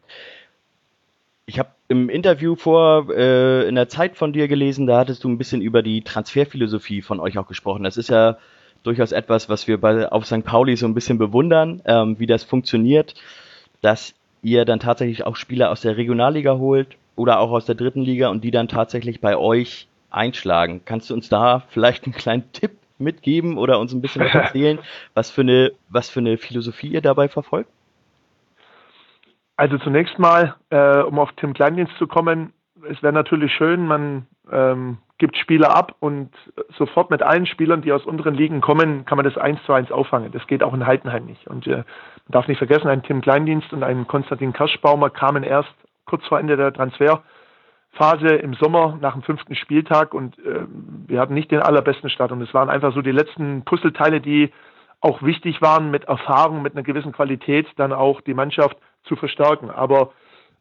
Ich 1.46 1.58
habe 1.58 1.70
im 1.90 2.08
Interview 2.08 2.54
vor 2.54 3.10
äh, 3.10 3.68
in 3.68 3.74
der 3.74 3.88
Zeit 3.88 4.16
von 4.16 4.32
dir 4.32 4.46
gelesen, 4.46 4.86
da 4.86 5.00
hattest 5.00 5.24
du 5.24 5.28
ein 5.28 5.38
bisschen 5.38 5.60
über 5.60 5.82
die 5.82 6.02
Transferphilosophie 6.02 7.02
von 7.02 7.18
euch 7.18 7.36
auch 7.36 7.48
gesprochen. 7.48 7.82
Das 7.82 7.96
ist 7.96 8.10
ja 8.10 8.38
durchaus 8.84 9.10
etwas, 9.10 9.48
was 9.48 9.66
wir 9.66 9.80
bei 9.80 10.08
auf 10.08 10.24
St. 10.24 10.44
Pauli 10.44 10.76
so 10.76 10.86
ein 10.86 10.94
bisschen 10.94 11.18
bewundern, 11.18 11.82
ähm, 11.86 12.16
wie 12.20 12.26
das 12.26 12.44
funktioniert, 12.44 13.14
dass 13.82 14.14
ihr 14.40 14.64
dann 14.64 14.78
tatsächlich 14.78 15.26
auch 15.26 15.34
Spieler 15.34 15.72
aus 15.72 15.80
der 15.80 15.96
Regionalliga 15.96 16.58
holt 16.58 16.96
oder 17.16 17.40
auch 17.40 17.50
aus 17.50 17.66
der 17.66 17.74
dritten 17.74 18.02
Liga 18.02 18.28
und 18.28 18.44
die 18.44 18.52
dann 18.52 18.68
tatsächlich 18.68 19.20
bei 19.20 19.36
euch 19.36 19.88
einschlagen. 20.10 20.82
Kannst 20.84 21.10
du 21.10 21.14
uns 21.14 21.28
da 21.28 21.64
vielleicht 21.70 22.04
einen 22.04 22.14
kleinen 22.14 22.52
Tipp 22.52 22.78
mitgeben 22.98 23.58
oder 23.58 23.80
uns 23.80 23.92
ein 23.92 24.00
bisschen 24.00 24.22
was 24.22 24.34
erzählen, 24.34 24.78
was 25.14 25.32
für 25.32 25.40
eine, 25.40 25.72
was 25.88 26.08
für 26.08 26.20
eine 26.20 26.38
Philosophie 26.38 26.92
ihr 26.92 27.02
dabei 27.02 27.28
verfolgt? 27.28 27.68
Also 29.60 29.76
zunächst 29.76 30.18
mal, 30.18 30.54
äh, 30.70 31.02
um 31.02 31.18
auf 31.18 31.32
Tim 31.36 31.52
Kleindienst 31.52 31.94
zu 31.98 32.06
kommen, 32.06 32.54
es 32.88 33.02
wäre 33.02 33.12
natürlich 33.12 33.52
schön, 33.52 33.86
man 33.86 34.26
ähm, 34.50 34.96
gibt 35.18 35.36
Spieler 35.36 35.76
ab 35.76 35.94
und 36.00 36.30
sofort 36.78 37.10
mit 37.10 37.22
allen 37.22 37.44
Spielern, 37.44 37.82
die 37.82 37.92
aus 37.92 38.06
unteren 38.06 38.32
Ligen 38.32 38.62
kommen, 38.62 39.04
kann 39.04 39.16
man 39.16 39.26
das 39.26 39.36
eins 39.36 39.62
zu 39.66 39.74
eins 39.74 39.92
auffangen. 39.92 40.32
Das 40.32 40.46
geht 40.46 40.62
auch 40.62 40.72
in 40.72 40.86
Heidenheim 40.86 41.26
nicht. 41.26 41.46
Und 41.46 41.66
äh, 41.66 41.76
man 41.76 41.84
darf 42.30 42.48
nicht 42.48 42.56
vergessen, 42.56 42.88
ein 42.88 43.02
Tim 43.02 43.20
Kleindienst 43.20 43.70
und 43.74 43.82
ein 43.82 44.06
Konstantin 44.06 44.54
Kirschbaumer 44.54 45.10
kamen 45.10 45.42
erst 45.42 45.74
kurz 46.06 46.24
vor 46.24 46.40
Ende 46.40 46.56
der 46.56 46.72
Transfer 46.72 47.22
Phase 47.90 48.28
im 48.28 48.54
Sommer 48.54 48.96
nach 48.98 49.12
dem 49.12 49.22
fünften 49.22 49.56
Spieltag 49.56 50.14
und 50.14 50.38
äh, 50.38 50.64
wir 51.06 51.20
hatten 51.20 51.34
nicht 51.34 51.50
den 51.50 51.60
allerbesten 51.60 52.08
Start 52.08 52.32
und 52.32 52.40
es 52.40 52.54
waren 52.54 52.70
einfach 52.70 52.94
so 52.94 53.02
die 53.02 53.12
letzten 53.12 53.62
Puzzleteile, 53.66 54.22
die 54.22 54.52
auch 55.02 55.22
wichtig 55.22 55.60
waren, 55.60 55.90
mit 55.90 56.04
Erfahrung, 56.04 56.62
mit 56.62 56.74
einer 56.74 56.82
gewissen 56.82 57.12
Qualität 57.12 57.66
dann 57.76 57.92
auch 57.92 58.22
die 58.22 58.32
Mannschaft 58.32 58.78
zu 59.04 59.16
verstärken. 59.16 59.70
Aber 59.70 60.12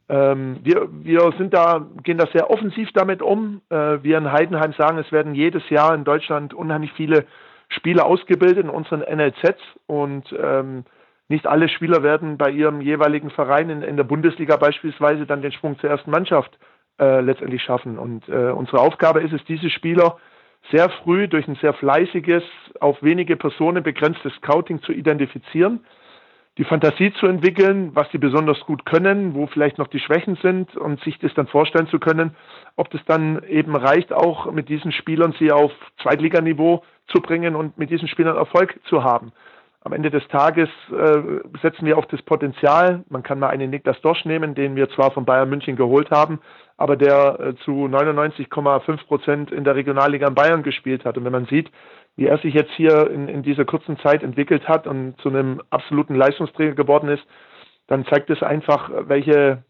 ähm, 0.09 0.57
wir, 0.63 0.87
wir 0.91 1.31
sind 1.37 1.53
da, 1.53 1.85
gehen 2.03 2.17
da 2.17 2.27
sehr 2.33 2.49
offensiv 2.49 2.89
damit 2.93 3.21
um. 3.21 3.61
Äh, 3.69 4.03
wir 4.03 4.17
in 4.17 4.31
Heidenheim 4.31 4.73
sagen, 4.73 4.97
es 4.97 5.11
werden 5.11 5.35
jedes 5.35 5.69
Jahr 5.69 5.93
in 5.93 6.03
Deutschland 6.03 6.53
unheimlich 6.53 6.91
viele 6.93 7.25
Spieler 7.69 8.05
ausgebildet 8.05 8.65
in 8.65 8.69
unseren 8.69 9.01
NLZs 9.01 9.61
und 9.85 10.35
ähm, 10.41 10.85
nicht 11.27 11.45
alle 11.45 11.69
Spieler 11.69 12.01
werden 12.01 12.37
bei 12.37 12.49
ihrem 12.49 12.81
jeweiligen 12.81 13.29
Verein 13.29 13.69
in, 13.69 13.83
in 13.83 13.97
der 13.97 14.03
Bundesliga 14.03 14.57
beispielsweise 14.57 15.27
dann 15.27 15.43
den 15.43 15.51
Sprung 15.51 15.77
zur 15.77 15.91
ersten 15.91 16.09
Mannschaft 16.09 16.57
äh, 16.99 17.21
letztendlich 17.21 17.61
schaffen. 17.61 17.99
Und 17.99 18.27
äh, 18.27 18.49
unsere 18.49 18.79
Aufgabe 18.79 19.21
ist 19.21 19.33
es, 19.33 19.43
diese 19.45 19.69
Spieler 19.69 20.17
sehr 20.71 20.89
früh 20.89 21.27
durch 21.27 21.47
ein 21.47 21.55
sehr 21.61 21.73
fleißiges, 21.73 22.43
auf 22.79 23.01
wenige 23.03 23.37
Personen 23.37 23.83
begrenztes 23.83 24.33
Scouting 24.33 24.81
zu 24.81 24.91
identifizieren, 24.91 25.85
die 26.59 26.65
Fantasie 26.65 27.13
zu 27.13 27.25
entwickeln, 27.25 27.91
was 27.93 28.11
sie 28.11 28.17
besonders 28.17 28.59
gut 28.65 28.85
können, 28.85 29.33
wo 29.33 29.47
vielleicht 29.47 29.77
noch 29.77 29.87
die 29.87 30.01
Schwächen 30.01 30.37
sind 30.43 30.75
und 30.75 31.01
sich 31.03 31.17
das 31.19 31.33
dann 31.33 31.47
vorstellen 31.47 31.87
zu 31.87 31.99
können, 31.99 32.35
ob 32.75 32.89
das 32.89 32.99
dann 33.05 33.41
eben 33.47 33.77
reicht, 33.77 34.11
auch 34.11 34.51
mit 34.51 34.67
diesen 34.67 34.91
Spielern 34.91 35.33
sie 35.39 35.53
auf 35.53 35.71
Zweitliganiveau 36.03 36.83
zu 37.07 37.21
bringen 37.21 37.55
und 37.55 37.77
mit 37.77 37.89
diesen 37.89 38.09
Spielern 38.09 38.35
Erfolg 38.35 38.77
zu 38.89 39.05
haben. 39.05 39.31
Am 39.85 39.93
Ende 39.93 40.11
des 40.11 40.27
Tages 40.27 40.67
äh, 40.91 41.21
setzen 41.61 41.85
wir 41.85 41.97
auf 41.97 42.05
das 42.07 42.21
Potenzial. 42.23 43.05
Man 43.07 43.23
kann 43.23 43.39
mal 43.39 43.47
einen 43.47 43.69
Niklas 43.69 44.01
Dosch 44.01 44.25
nehmen, 44.25 44.53
den 44.53 44.75
wir 44.75 44.89
zwar 44.89 45.11
von 45.11 45.23
Bayern 45.23 45.49
München 45.49 45.77
geholt 45.77 46.11
haben, 46.11 46.41
aber 46.75 46.97
der 46.97 47.39
äh, 47.39 47.55
zu 47.63 47.71
99,5 47.71 49.07
Prozent 49.07 49.51
in 49.51 49.63
der 49.63 49.75
Regionalliga 49.75 50.27
in 50.27 50.35
Bayern 50.35 50.63
gespielt 50.63 51.05
hat. 51.05 51.17
Und 51.17 51.23
wenn 51.23 51.31
man 51.31 51.45
sieht, 51.45 51.71
wie 52.19 52.27
er 52.27 52.37
sich 52.39 52.53
jetzt 52.53 52.73
hier 52.73 53.09
in, 53.09 53.29
in 53.29 53.43
dieser 53.43 53.63
kurzen 53.63 53.97
Zeit 53.99 54.23
entwickelt 54.23 54.67
hat 54.67 54.87
und 54.87 55.15
zu 55.21 55.29
einem 55.29 55.61
absoluten 55.69 56.15
Leistungsträger 56.15 56.75
geworden 56.75 57.07
ist, 57.07 57.23
dann 57.87 58.05
zeigt 58.07 58.29
es 58.29 58.43
einfach, 58.43 58.91
welche 59.07 59.63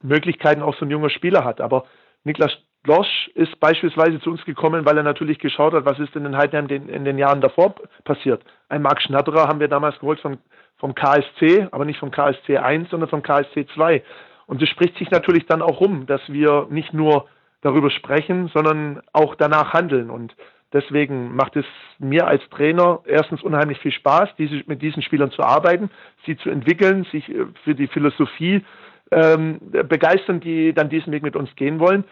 Möglichkeiten 0.00 0.62
auch 0.62 0.76
so 0.76 0.84
ein 0.84 0.90
junger 0.92 1.10
Spieler 1.10 1.44
hat. 1.44 1.60
Aber 1.60 1.86
Niklas 2.22 2.56
Losch 2.86 3.28
ist 3.34 3.58
beispielsweise 3.58 4.20
zu 4.20 4.30
uns 4.30 4.44
gekommen, 4.44 4.86
weil 4.86 4.98
er 4.98 5.02
natürlich 5.02 5.40
geschaut 5.40 5.74
hat, 5.74 5.84
was 5.84 5.98
ist 5.98 6.14
denn 6.14 6.26
in 6.26 6.36
Heidenheim 6.36 6.68
in, 6.68 6.88
in 6.88 7.04
den 7.04 7.18
Jahren 7.18 7.40
davor 7.40 7.74
passiert. 8.04 8.44
Ein 8.68 8.82
Marc 8.82 9.02
Schnatterer 9.02 9.48
haben 9.48 9.58
wir 9.58 9.66
damals 9.66 9.98
geholt 9.98 10.20
von, 10.20 10.38
vom 10.76 10.94
KSC, 10.94 11.66
aber 11.72 11.84
nicht 11.84 11.98
vom 11.98 12.12
KSC 12.12 12.58
1, 12.58 12.88
sondern 12.90 13.10
vom 13.10 13.24
KSC 13.24 13.66
2. 13.74 14.04
Und 14.46 14.62
es 14.62 14.68
spricht 14.68 14.96
sich 14.96 15.10
natürlich 15.10 15.46
dann 15.46 15.60
auch 15.60 15.80
rum, 15.80 16.06
dass 16.06 16.22
wir 16.28 16.68
nicht 16.70 16.94
nur 16.94 17.26
darüber 17.62 17.90
sprechen, 17.90 18.48
sondern 18.54 19.02
auch 19.12 19.34
danach 19.34 19.72
handeln. 19.72 20.08
Und 20.08 20.36
deswegen 20.72 21.34
macht 21.34 21.56
es 21.56 21.64
mir 21.98 22.26
als 22.26 22.42
Trainer 22.50 23.00
erstens 23.04 23.42
unheimlich 23.42 23.78
viel 23.78 23.92
Spaß, 23.92 24.30
diese, 24.38 24.62
mit 24.66 24.82
diesen 24.82 25.02
Spielern 25.02 25.30
zu 25.30 25.42
arbeiten, 25.42 25.90
sie 26.26 26.36
zu 26.36 26.50
entwickeln, 26.50 27.04
sich 27.12 27.28
äh, 27.28 27.46
für 27.64 27.74
die 27.74 27.88
Philosophie 27.88 28.64
ähm, 29.10 29.58
begeistern, 29.88 30.40
die 30.40 30.72
dann 30.72 30.88
diesen 30.88 31.12
Weg 31.12 31.22
mit 31.22 31.36
uns 31.36 31.54
gehen 31.56 31.80
wollen. 31.80 32.04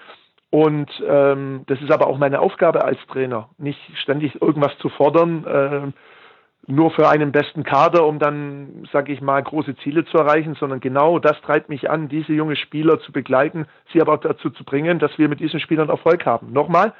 Und 0.50 0.90
ähm, 1.06 1.64
das 1.66 1.80
ist 1.82 1.90
aber 1.90 2.06
auch 2.06 2.18
meine 2.18 2.40
Aufgabe 2.40 2.84
als 2.84 2.98
Trainer, 3.08 3.50
nicht 3.58 3.78
ständig 3.98 4.40
irgendwas 4.40 4.76
zu 4.78 4.88
fordern, 4.88 5.44
äh, 5.44 5.92
nur 6.70 6.90
für 6.90 7.08
einen 7.08 7.32
besten 7.32 7.64
Kader, 7.64 8.06
um 8.06 8.18
dann, 8.18 8.86
sage 8.92 9.12
ich 9.12 9.20
mal, 9.20 9.42
große 9.42 9.76
Ziele 9.76 10.04
zu 10.04 10.18
erreichen, 10.18 10.54
sondern 10.54 10.80
genau 10.80 11.18
das 11.18 11.40
treibt 11.40 11.68
mich 11.70 11.90
an, 11.90 12.08
diese 12.08 12.32
junge 12.32 12.56
Spieler 12.56 13.00
zu 13.00 13.12
begleiten, 13.12 13.66
sie 13.92 14.00
aber 14.00 14.14
auch 14.14 14.20
dazu 14.20 14.50
zu 14.50 14.64
bringen, 14.64 14.98
dass 14.98 15.16
wir 15.18 15.28
mit 15.28 15.40
diesen 15.40 15.60
Spielern 15.60 15.88
Erfolg 15.88 16.26
haben. 16.26 16.52
Nochmal, 16.52 16.92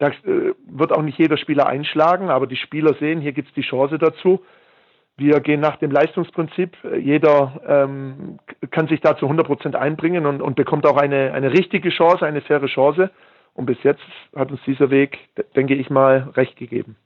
da 0.00 0.08
äh, 0.08 0.54
wird 0.66 0.92
auch 0.92 1.02
nicht 1.02 1.18
jeder 1.18 1.36
Spieler 1.36 1.66
einschlagen, 1.66 2.30
aber 2.30 2.46
die 2.46 2.56
Spieler 2.56 2.94
sehen, 2.94 3.20
hier 3.20 3.32
gibt 3.32 3.48
es 3.48 3.54
die 3.54 3.60
Chance 3.60 3.98
dazu. 3.98 4.42
Wir 5.16 5.40
gehen 5.40 5.60
nach 5.60 5.76
dem 5.76 5.90
Leistungsprinzip. 5.90 6.74
Jeder 6.98 7.60
ähm, 7.66 8.38
kann 8.70 8.88
sich 8.88 9.02
da 9.02 9.18
zu 9.18 9.26
100 9.26 9.46
Prozent 9.46 9.76
einbringen 9.76 10.24
und, 10.24 10.40
und 10.40 10.56
bekommt 10.56 10.86
auch 10.86 10.96
eine, 10.96 11.32
eine 11.34 11.52
richtige 11.52 11.90
Chance, 11.90 12.24
eine 12.24 12.40
faire 12.40 12.66
Chance. 12.66 13.10
Und 13.52 13.66
bis 13.66 13.76
jetzt 13.82 14.00
hat 14.34 14.50
uns 14.50 14.60
dieser 14.66 14.88
Weg, 14.88 15.18
denke 15.54 15.74
ich 15.74 15.90
mal, 15.90 16.30
recht 16.34 16.56
gegeben. 16.56 16.96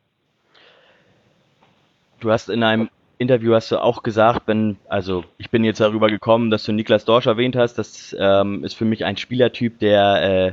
Du 2.20 2.30
hast 2.30 2.48
in 2.48 2.62
einem 2.62 2.88
Interview 3.18 3.54
hast 3.54 3.72
du 3.72 3.78
auch 3.78 4.04
gesagt, 4.04 4.42
wenn, 4.46 4.76
also 4.88 5.24
ich 5.38 5.50
bin 5.50 5.64
jetzt 5.64 5.80
darüber 5.80 6.08
gekommen, 6.08 6.50
dass 6.50 6.62
du 6.62 6.72
Niklas 6.72 7.04
Dorsch 7.04 7.26
erwähnt 7.26 7.56
hast, 7.56 7.74
das 7.74 8.14
ähm, 8.18 8.62
ist 8.62 8.74
für 8.74 8.84
mich 8.84 9.04
ein 9.04 9.16
Spielertyp, 9.16 9.80
der 9.80 10.52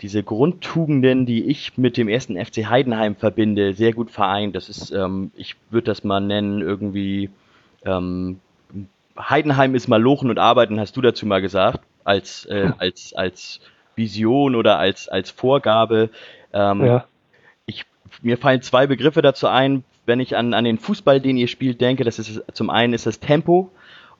diese 0.00 0.22
Grundtugenden, 0.22 1.26
die 1.26 1.44
ich 1.44 1.76
mit 1.76 1.96
dem 1.96 2.08
ersten 2.08 2.36
FC 2.36 2.66
Heidenheim 2.68 3.16
verbinde, 3.16 3.74
sehr 3.74 3.92
gut 3.92 4.10
vereint. 4.10 4.54
Das 4.54 4.68
ist, 4.68 4.90
ähm, 4.92 5.32
ich 5.34 5.56
würde 5.70 5.86
das 5.86 6.04
mal 6.04 6.20
nennen, 6.20 6.60
irgendwie 6.60 7.30
ähm, 7.84 8.40
Heidenheim 9.18 9.74
ist 9.74 9.88
mal 9.88 10.00
Lochen 10.00 10.30
und 10.30 10.38
Arbeiten, 10.38 10.78
hast 10.78 10.96
du 10.96 11.00
dazu 11.00 11.26
mal 11.26 11.40
gesagt, 11.40 11.80
als, 12.04 12.44
äh, 12.46 12.64
hm. 12.64 12.74
als, 12.78 13.12
als 13.14 13.60
Vision 13.96 14.54
oder 14.54 14.78
als, 14.78 15.08
als 15.08 15.30
Vorgabe. 15.30 16.10
Ähm, 16.52 16.84
ja. 16.84 17.04
ich, 17.66 17.84
mir 18.22 18.38
fallen 18.38 18.62
zwei 18.62 18.86
Begriffe 18.86 19.22
dazu 19.22 19.48
ein, 19.48 19.84
wenn 20.06 20.20
ich 20.20 20.36
an, 20.36 20.54
an 20.54 20.64
den 20.64 20.78
Fußball, 20.78 21.20
den 21.20 21.36
ihr 21.36 21.48
spielt, 21.48 21.80
denke. 21.80 22.04
Das 22.04 22.18
ist 22.18 22.42
zum 22.52 22.70
einen 22.70 22.94
ist 22.94 23.06
das 23.06 23.20
Tempo 23.20 23.70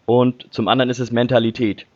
und 0.05 0.53
zum 0.53 0.69
anderen 0.69 0.91
ist 0.91 0.99
es 0.99 1.13
Mentalität. 1.13 1.87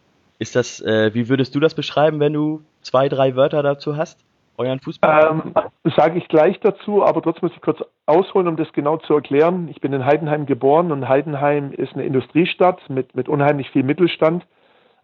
Ist 0.43 0.57
das, 0.57 0.81
äh, 0.81 1.15
wie 1.15 1.29
würdest 1.29 1.55
du 1.55 1.61
das 1.61 1.73
beschreiben, 1.73 2.19
wenn 2.19 2.33
du 2.33 2.63
zwei, 2.81 3.09
drei 3.09 3.37
Wörter 3.37 3.63
dazu 3.63 3.97
hast? 3.97 4.19
Euren 4.59 4.81
Fußball? 4.81 5.31
Ähm, 5.31 5.55
Sage 5.95 6.19
ich 6.19 6.27
gleich 6.27 6.59
dazu, 6.59 7.05
aber 7.05 7.23
trotzdem 7.23 7.47
muss 7.47 7.57
ich 7.57 7.63
kurz 7.63 7.79
ausholen, 8.07 8.49
um 8.49 8.57
das 8.57 8.73
genau 8.73 8.97
zu 8.97 9.15
erklären. 9.15 9.69
Ich 9.69 9.81
bin 9.81 9.93
in 9.93 10.05
Heidenheim 10.05 10.47
geboren 10.47 10.91
und 10.91 11.09
Heidenheim 11.09 11.71
ist 11.71 11.95
eine 11.95 12.05
Industriestadt 12.05 12.91
mit, 12.91 13.15
mit 13.15 13.29
unheimlich 13.29 13.71
viel 13.71 13.85
Mittelstand. 13.85 14.45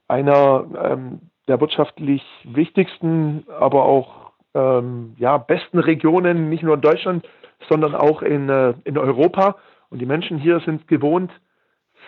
Einer 0.09 0.65
ähm, 0.83 1.21
der 1.47 1.61
wirtschaftlich 1.61 2.25
wichtigsten, 2.43 3.47
aber 3.61 3.85
auch 3.85 4.33
ähm, 4.55 5.15
ja, 5.19 5.39
besten 5.39 5.79
Regionen, 5.79 6.49
nicht 6.49 6.65
nur 6.65 6.75
in 6.75 6.81
Deutschland, 6.81 7.25
sondern 7.69 7.95
auch 7.95 8.23
in, 8.23 8.49
äh, 8.49 8.75
in 8.83 8.99
Europa. 8.99 9.55
Und 9.89 10.01
die 10.01 10.07
Menschen 10.07 10.37
hier 10.37 10.59
sind 10.67 10.89
gewohnt, 10.89 11.31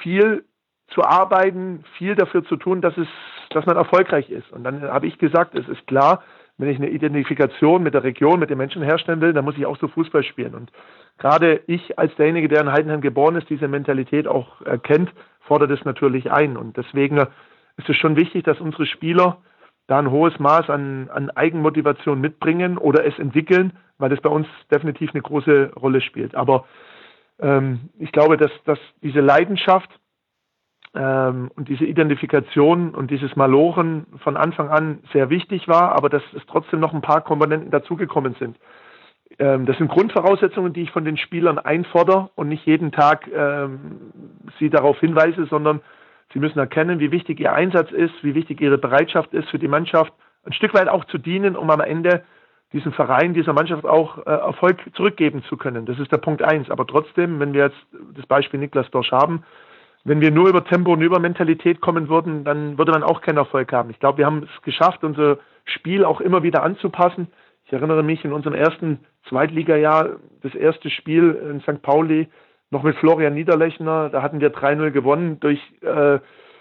viel 0.02 0.44
zu 0.90 1.02
arbeiten, 1.02 1.84
viel 1.96 2.14
dafür 2.14 2.44
zu 2.44 2.56
tun, 2.56 2.80
dass 2.80 2.96
es, 2.96 3.08
dass 3.50 3.66
man 3.66 3.76
erfolgreich 3.76 4.30
ist. 4.30 4.50
Und 4.52 4.64
dann 4.64 4.82
habe 4.82 5.06
ich 5.06 5.18
gesagt, 5.18 5.54
es 5.54 5.68
ist 5.68 5.86
klar, 5.86 6.22
wenn 6.58 6.68
ich 6.68 6.76
eine 6.76 6.90
Identifikation 6.90 7.82
mit 7.82 7.94
der 7.94 8.04
Region, 8.04 8.38
mit 8.38 8.50
den 8.50 8.58
Menschen 8.58 8.82
herstellen 8.82 9.20
will, 9.20 9.32
dann 9.32 9.44
muss 9.44 9.56
ich 9.56 9.66
auch 9.66 9.78
so 9.78 9.88
Fußball 9.88 10.22
spielen. 10.22 10.54
Und 10.54 10.70
gerade 11.18 11.60
ich 11.66 11.98
als 11.98 12.14
derjenige, 12.16 12.48
der 12.48 12.60
in 12.60 12.72
Heidenheim 12.72 13.00
geboren 13.00 13.36
ist, 13.36 13.48
diese 13.48 13.66
Mentalität 13.66 14.28
auch 14.28 14.60
erkennt, 14.62 15.10
fordert 15.40 15.70
es 15.70 15.84
natürlich 15.84 16.30
ein. 16.30 16.56
Und 16.56 16.76
deswegen 16.76 17.18
ist 17.76 17.88
es 17.88 17.96
schon 17.96 18.16
wichtig, 18.16 18.44
dass 18.44 18.60
unsere 18.60 18.86
Spieler 18.86 19.38
da 19.86 19.98
ein 19.98 20.10
hohes 20.10 20.38
Maß 20.38 20.70
an, 20.70 21.08
an 21.12 21.30
Eigenmotivation 21.30 22.20
mitbringen 22.20 22.78
oder 22.78 23.04
es 23.06 23.18
entwickeln, 23.18 23.72
weil 23.98 24.10
das 24.10 24.20
bei 24.20 24.28
uns 24.28 24.46
definitiv 24.70 25.10
eine 25.12 25.22
große 25.22 25.72
Rolle 25.76 26.00
spielt. 26.00 26.34
Aber 26.34 26.66
ähm, 27.40 27.90
ich 27.98 28.12
glaube, 28.12 28.36
dass, 28.36 28.52
dass 28.64 28.78
diese 29.02 29.20
Leidenschaft 29.20 29.90
ähm, 30.94 31.50
und 31.56 31.68
diese 31.68 31.84
Identifikation 31.84 32.94
und 32.94 33.10
dieses 33.10 33.36
Malochen 33.36 34.06
von 34.22 34.36
Anfang 34.36 34.68
an 34.68 34.98
sehr 35.12 35.30
wichtig 35.30 35.68
war, 35.68 35.92
aber 35.92 36.08
dass 36.08 36.22
es 36.34 36.42
trotzdem 36.46 36.80
noch 36.80 36.92
ein 36.92 37.02
paar 37.02 37.20
Komponenten 37.20 37.70
dazugekommen 37.70 38.34
sind. 38.38 38.56
Ähm, 39.38 39.66
das 39.66 39.78
sind 39.78 39.88
Grundvoraussetzungen, 39.88 40.72
die 40.72 40.82
ich 40.82 40.90
von 40.90 41.04
den 41.04 41.16
Spielern 41.16 41.58
einfordere 41.58 42.30
und 42.34 42.48
nicht 42.48 42.66
jeden 42.66 42.90
Tag 42.90 43.28
ähm, 43.32 44.12
sie 44.58 44.68
darauf 44.68 44.98
hinweise, 44.98 45.46
sondern 45.46 45.80
sie 46.32 46.40
müssen 46.40 46.58
erkennen, 46.58 46.98
wie 46.98 47.12
wichtig 47.12 47.38
ihr 47.38 47.52
Einsatz 47.52 47.92
ist, 47.92 48.14
wie 48.22 48.34
wichtig 48.34 48.60
ihre 48.60 48.78
Bereitschaft 48.78 49.32
ist 49.32 49.48
für 49.48 49.58
die 49.58 49.68
Mannschaft, 49.68 50.12
ein 50.44 50.52
Stück 50.52 50.74
weit 50.74 50.88
auch 50.88 51.04
zu 51.04 51.18
dienen, 51.18 51.54
um 51.54 51.70
am 51.70 51.80
Ende 51.80 52.24
diesem 52.72 52.92
Verein, 52.92 53.34
dieser 53.34 53.52
Mannschaft 53.52 53.84
auch 53.84 54.18
äh, 54.18 54.30
Erfolg 54.30 54.78
zurückgeben 54.94 55.42
zu 55.48 55.56
können. 55.56 55.86
Das 55.86 55.98
ist 55.98 56.12
der 56.12 56.18
Punkt 56.18 56.42
eins. 56.42 56.70
Aber 56.70 56.86
trotzdem, 56.86 57.40
wenn 57.40 57.52
wir 57.52 57.64
jetzt 57.64 57.86
das 58.14 58.26
Beispiel 58.26 58.60
Niklas 58.60 58.90
Dorsch 58.90 59.10
haben, 59.10 59.44
wenn 60.04 60.20
wir 60.20 60.30
nur 60.30 60.48
über 60.48 60.64
Tempo 60.64 60.92
und 60.92 61.02
über 61.02 61.18
Mentalität 61.18 61.80
kommen 61.80 62.08
würden, 62.08 62.44
dann 62.44 62.78
würde 62.78 62.92
man 62.92 63.02
auch 63.02 63.20
keinen 63.20 63.36
Erfolg 63.36 63.72
haben. 63.72 63.90
Ich 63.90 64.00
glaube, 64.00 64.18
wir 64.18 64.26
haben 64.26 64.44
es 64.44 64.62
geschafft, 64.62 65.04
unser 65.04 65.38
Spiel 65.64 66.04
auch 66.04 66.20
immer 66.20 66.42
wieder 66.42 66.62
anzupassen. 66.62 67.28
Ich 67.66 67.72
erinnere 67.72 68.02
mich 68.02 68.24
in 68.24 68.32
unserem 68.32 68.54
ersten 68.54 69.00
Zweitligajahr, 69.28 70.16
das 70.42 70.54
erste 70.54 70.90
Spiel 70.90 71.38
in 71.50 71.60
St. 71.60 71.82
Pauli, 71.82 72.28
noch 72.70 72.82
mit 72.82 72.96
Florian 72.96 73.34
Niederlechner, 73.34 74.08
da 74.10 74.22
hatten 74.22 74.40
wir 74.40 74.52
3-0 74.52 74.90
gewonnen 74.90 75.40
durch 75.40 75.60
äh, 75.82 76.18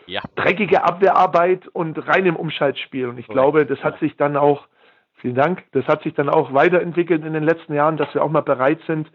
ja. 0.07 0.21
dreckige 0.35 0.83
Abwehrarbeit 0.83 1.67
und 1.67 2.07
rein 2.07 2.25
im 2.25 2.35
Umschaltspiel. 2.35 3.07
Und 3.07 3.19
ich 3.19 3.25
okay. 3.25 3.33
glaube, 3.33 3.65
das 3.65 3.83
hat 3.83 3.99
sich 3.99 4.17
dann 4.17 4.35
auch, 4.35 4.67
vielen 5.15 5.35
Dank, 5.35 5.63
das 5.71 5.85
hat 5.87 6.03
sich 6.03 6.13
dann 6.15 6.29
auch 6.29 6.53
weiterentwickelt 6.53 7.23
in 7.23 7.33
den 7.33 7.43
letzten 7.43 7.73
Jahren, 7.73 7.97
dass 7.97 8.13
wir 8.13 8.23
auch 8.23 8.31
mal 8.31 8.41
bereit 8.41 8.79
sind, 8.87 9.09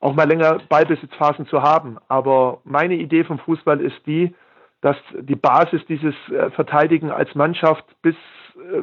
auch 0.00 0.14
mal 0.14 0.28
länger 0.28 0.58
Ballbesitzphasen 0.68 1.46
zu 1.46 1.62
haben. 1.62 1.98
Aber 2.08 2.60
meine 2.64 2.94
Idee 2.94 3.24
vom 3.24 3.38
Fußball 3.38 3.80
ist 3.80 4.06
die, 4.06 4.34
dass 4.80 4.96
die 5.18 5.36
Basis 5.36 5.84
dieses 5.88 6.14
äh, 6.28 6.50
Verteidigen 6.50 7.10
als 7.10 7.34
Mannschaft 7.34 7.84
bis, 8.02 8.14
äh, 8.56 8.82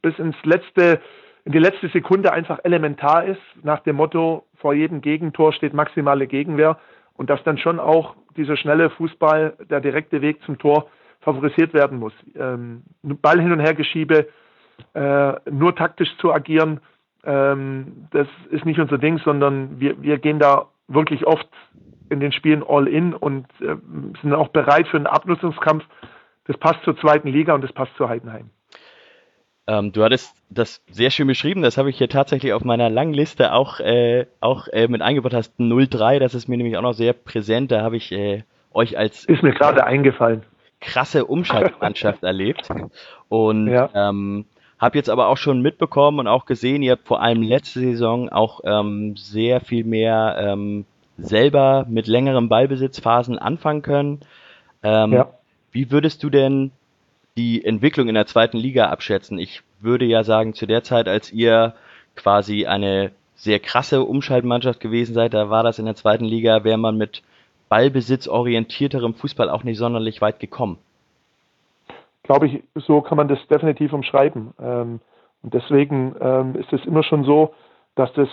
bis 0.00 0.18
ins 0.18 0.36
letzte, 0.44 1.00
in 1.44 1.52
die 1.52 1.58
letzte 1.58 1.88
Sekunde 1.88 2.32
einfach 2.32 2.60
elementar 2.64 3.24
ist, 3.24 3.40
nach 3.62 3.80
dem 3.80 3.96
Motto, 3.96 4.46
vor 4.56 4.74
jedem 4.74 5.00
Gegentor 5.00 5.52
steht 5.52 5.74
maximale 5.74 6.26
Gegenwehr 6.26 6.78
und 7.14 7.30
dass 7.30 7.42
dann 7.44 7.58
schon 7.58 7.78
auch 7.78 8.16
dieser 8.36 8.56
schnelle 8.56 8.90
Fußball, 8.90 9.54
der 9.68 9.80
direkte 9.80 10.22
Weg 10.22 10.42
zum 10.44 10.58
Tor 10.58 10.88
favorisiert 11.20 11.74
werden 11.74 11.98
muss. 11.98 12.14
Ähm, 12.36 12.82
Ball 13.02 13.40
hin 13.40 13.52
und 13.52 13.60
her 13.60 13.74
geschiebe, 13.74 14.28
äh, 14.94 15.32
nur 15.50 15.76
taktisch 15.76 16.16
zu 16.18 16.32
agieren, 16.32 16.80
ähm, 17.24 18.08
das 18.10 18.28
ist 18.50 18.64
nicht 18.64 18.80
unser 18.80 18.98
Ding, 18.98 19.18
sondern 19.18 19.80
wir, 19.80 20.00
wir 20.02 20.18
gehen 20.18 20.38
da 20.38 20.66
wirklich 20.88 21.26
oft 21.26 21.48
in 22.10 22.20
den 22.20 22.32
Spielen 22.32 22.62
all 22.66 22.88
in 22.88 23.14
und 23.14 23.46
äh, 23.60 23.76
sind 24.20 24.34
auch 24.34 24.48
bereit 24.48 24.88
für 24.88 24.96
einen 24.96 25.06
Abnutzungskampf. 25.06 25.84
Das 26.44 26.58
passt 26.58 26.82
zur 26.84 26.96
zweiten 26.98 27.28
Liga 27.28 27.54
und 27.54 27.62
das 27.62 27.72
passt 27.72 27.96
zu 27.96 28.08
Heidenheim. 28.08 28.50
Ähm, 29.66 29.92
du 29.92 30.02
hattest 30.02 30.34
das 30.50 30.82
sehr 30.90 31.10
schön 31.10 31.28
beschrieben, 31.28 31.62
das 31.62 31.78
habe 31.78 31.88
ich 31.88 31.96
hier 31.96 32.08
tatsächlich 32.08 32.52
auf 32.52 32.64
meiner 32.64 32.90
langen 32.90 33.14
Liste 33.14 33.52
auch, 33.52 33.78
äh, 33.78 34.26
auch 34.40 34.66
äh, 34.68 34.88
mit 34.88 35.02
eingebaut 35.02 35.34
hast. 35.34 35.54
03, 35.58 36.18
das 36.18 36.34
ist 36.34 36.48
mir 36.48 36.56
nämlich 36.56 36.76
auch 36.76 36.82
noch 36.82 36.94
sehr 36.94 37.12
präsent. 37.12 37.70
Da 37.70 37.82
habe 37.82 37.96
ich 37.96 38.10
äh, 38.10 38.42
euch 38.72 38.98
als. 38.98 39.24
Ist 39.24 39.42
mir 39.42 39.52
gerade 39.52 39.84
eingefallen. 39.84 40.42
Krasse 40.80 41.26
Umschaltmannschaft 41.26 42.22
erlebt. 42.24 42.68
Und 43.28 43.68
ja. 43.68 43.88
ähm, 43.94 44.46
habe 44.82 44.98
jetzt 44.98 45.08
aber 45.08 45.28
auch 45.28 45.36
schon 45.36 45.62
mitbekommen 45.62 46.18
und 46.18 46.26
auch 46.26 46.44
gesehen, 46.44 46.82
ihr 46.82 46.92
habt 46.92 47.06
vor 47.06 47.22
allem 47.22 47.40
letzte 47.40 47.78
Saison 47.78 48.28
auch 48.28 48.60
ähm, 48.64 49.16
sehr 49.16 49.60
viel 49.60 49.84
mehr 49.84 50.36
ähm, 50.40 50.86
selber 51.16 51.86
mit 51.88 52.08
längeren 52.08 52.48
Ballbesitzphasen 52.48 53.38
anfangen 53.38 53.82
können. 53.82 54.20
Ähm, 54.82 55.12
ja. 55.12 55.30
Wie 55.70 55.92
würdest 55.92 56.24
du 56.24 56.30
denn 56.30 56.72
die 57.36 57.64
Entwicklung 57.64 58.08
in 58.08 58.16
der 58.16 58.26
zweiten 58.26 58.56
Liga 58.56 58.86
abschätzen? 58.88 59.38
Ich 59.38 59.62
würde 59.78 60.04
ja 60.04 60.24
sagen, 60.24 60.52
zu 60.52 60.66
der 60.66 60.82
Zeit, 60.82 61.06
als 61.06 61.30
ihr 61.30 61.74
quasi 62.16 62.66
eine 62.66 63.12
sehr 63.36 63.60
krasse 63.60 64.02
Umschaltmannschaft 64.02 64.80
gewesen 64.80 65.14
seid, 65.14 65.32
da 65.32 65.48
war 65.48 65.62
das 65.62 65.78
in 65.78 65.84
der 65.84 65.94
zweiten 65.94 66.24
Liga, 66.24 66.64
wäre 66.64 66.76
man 66.76 66.96
mit 66.96 67.22
ballbesitzorientierterem 67.68 69.14
Fußball 69.14 69.48
auch 69.48 69.62
nicht 69.62 69.78
sonderlich 69.78 70.20
weit 70.20 70.40
gekommen 70.40 70.78
glaube 72.32 72.46
ich, 72.46 72.62
so 72.86 73.02
kann 73.02 73.18
man 73.18 73.28
das 73.28 73.38
definitiv 73.48 73.92
umschreiben. 73.92 74.54
Ähm, 74.58 75.00
und 75.42 75.52
deswegen 75.52 76.14
ähm, 76.18 76.54
ist 76.56 76.72
es 76.72 76.84
immer 76.86 77.02
schon 77.02 77.24
so, 77.24 77.52
dass 77.94 78.10
das 78.14 78.28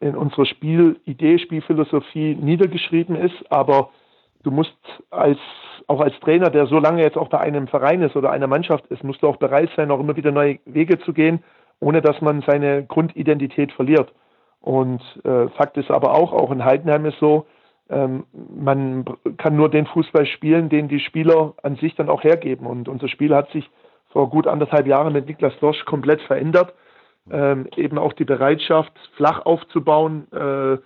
in 0.00 0.14
unserer 0.14 0.46
Spielidee, 0.46 1.38
Spielphilosophie 1.38 2.36
niedergeschrieben 2.36 3.16
ist, 3.16 3.34
aber 3.50 3.90
du 4.44 4.52
musst 4.52 4.76
als 5.10 5.38
auch 5.88 6.00
als 6.00 6.18
Trainer, 6.20 6.48
der 6.48 6.66
so 6.66 6.78
lange 6.78 7.02
jetzt 7.02 7.18
auch 7.18 7.28
bei 7.28 7.40
einem 7.40 7.66
Verein 7.66 8.02
ist 8.02 8.14
oder 8.14 8.30
einer 8.30 8.46
Mannschaft 8.46 8.86
ist, 8.86 9.02
musst 9.02 9.22
du 9.22 9.28
auch 9.28 9.36
bereit 9.36 9.70
sein, 9.76 9.90
auch 9.90 10.00
immer 10.00 10.16
wieder 10.16 10.30
neue 10.30 10.60
Wege 10.64 10.98
zu 11.00 11.12
gehen, 11.12 11.42
ohne 11.80 12.00
dass 12.00 12.20
man 12.20 12.42
seine 12.46 12.84
Grundidentität 12.84 13.72
verliert. 13.72 14.12
Und 14.60 15.02
äh, 15.24 15.48
Fakt 15.48 15.76
ist 15.76 15.90
aber 15.90 16.14
auch, 16.14 16.32
auch 16.32 16.52
in 16.52 16.64
Heidenheim 16.64 17.04
ist 17.04 17.18
so, 17.18 17.46
man 17.88 19.04
kann 19.36 19.56
nur 19.56 19.68
den 19.68 19.86
Fußball 19.86 20.26
spielen, 20.26 20.68
den 20.68 20.88
die 20.88 21.00
Spieler 21.00 21.54
an 21.62 21.76
sich 21.76 21.94
dann 21.94 22.08
auch 22.08 22.24
hergeben. 22.24 22.66
Und 22.66 22.88
unser 22.88 23.08
Spiel 23.08 23.34
hat 23.34 23.50
sich 23.50 23.68
vor 24.10 24.30
gut 24.30 24.46
anderthalb 24.46 24.86
Jahren 24.86 25.12
mit 25.12 25.26
Niklas 25.26 25.52
Dorsch 25.60 25.84
komplett 25.84 26.22
verändert. 26.22 26.72
Ähm, 27.30 27.68
eben 27.76 27.98
auch 27.98 28.12
die 28.12 28.24
Bereitschaft, 28.24 28.92
flach 29.16 29.44
aufzubauen, 29.44 30.26
äh, 30.32 30.78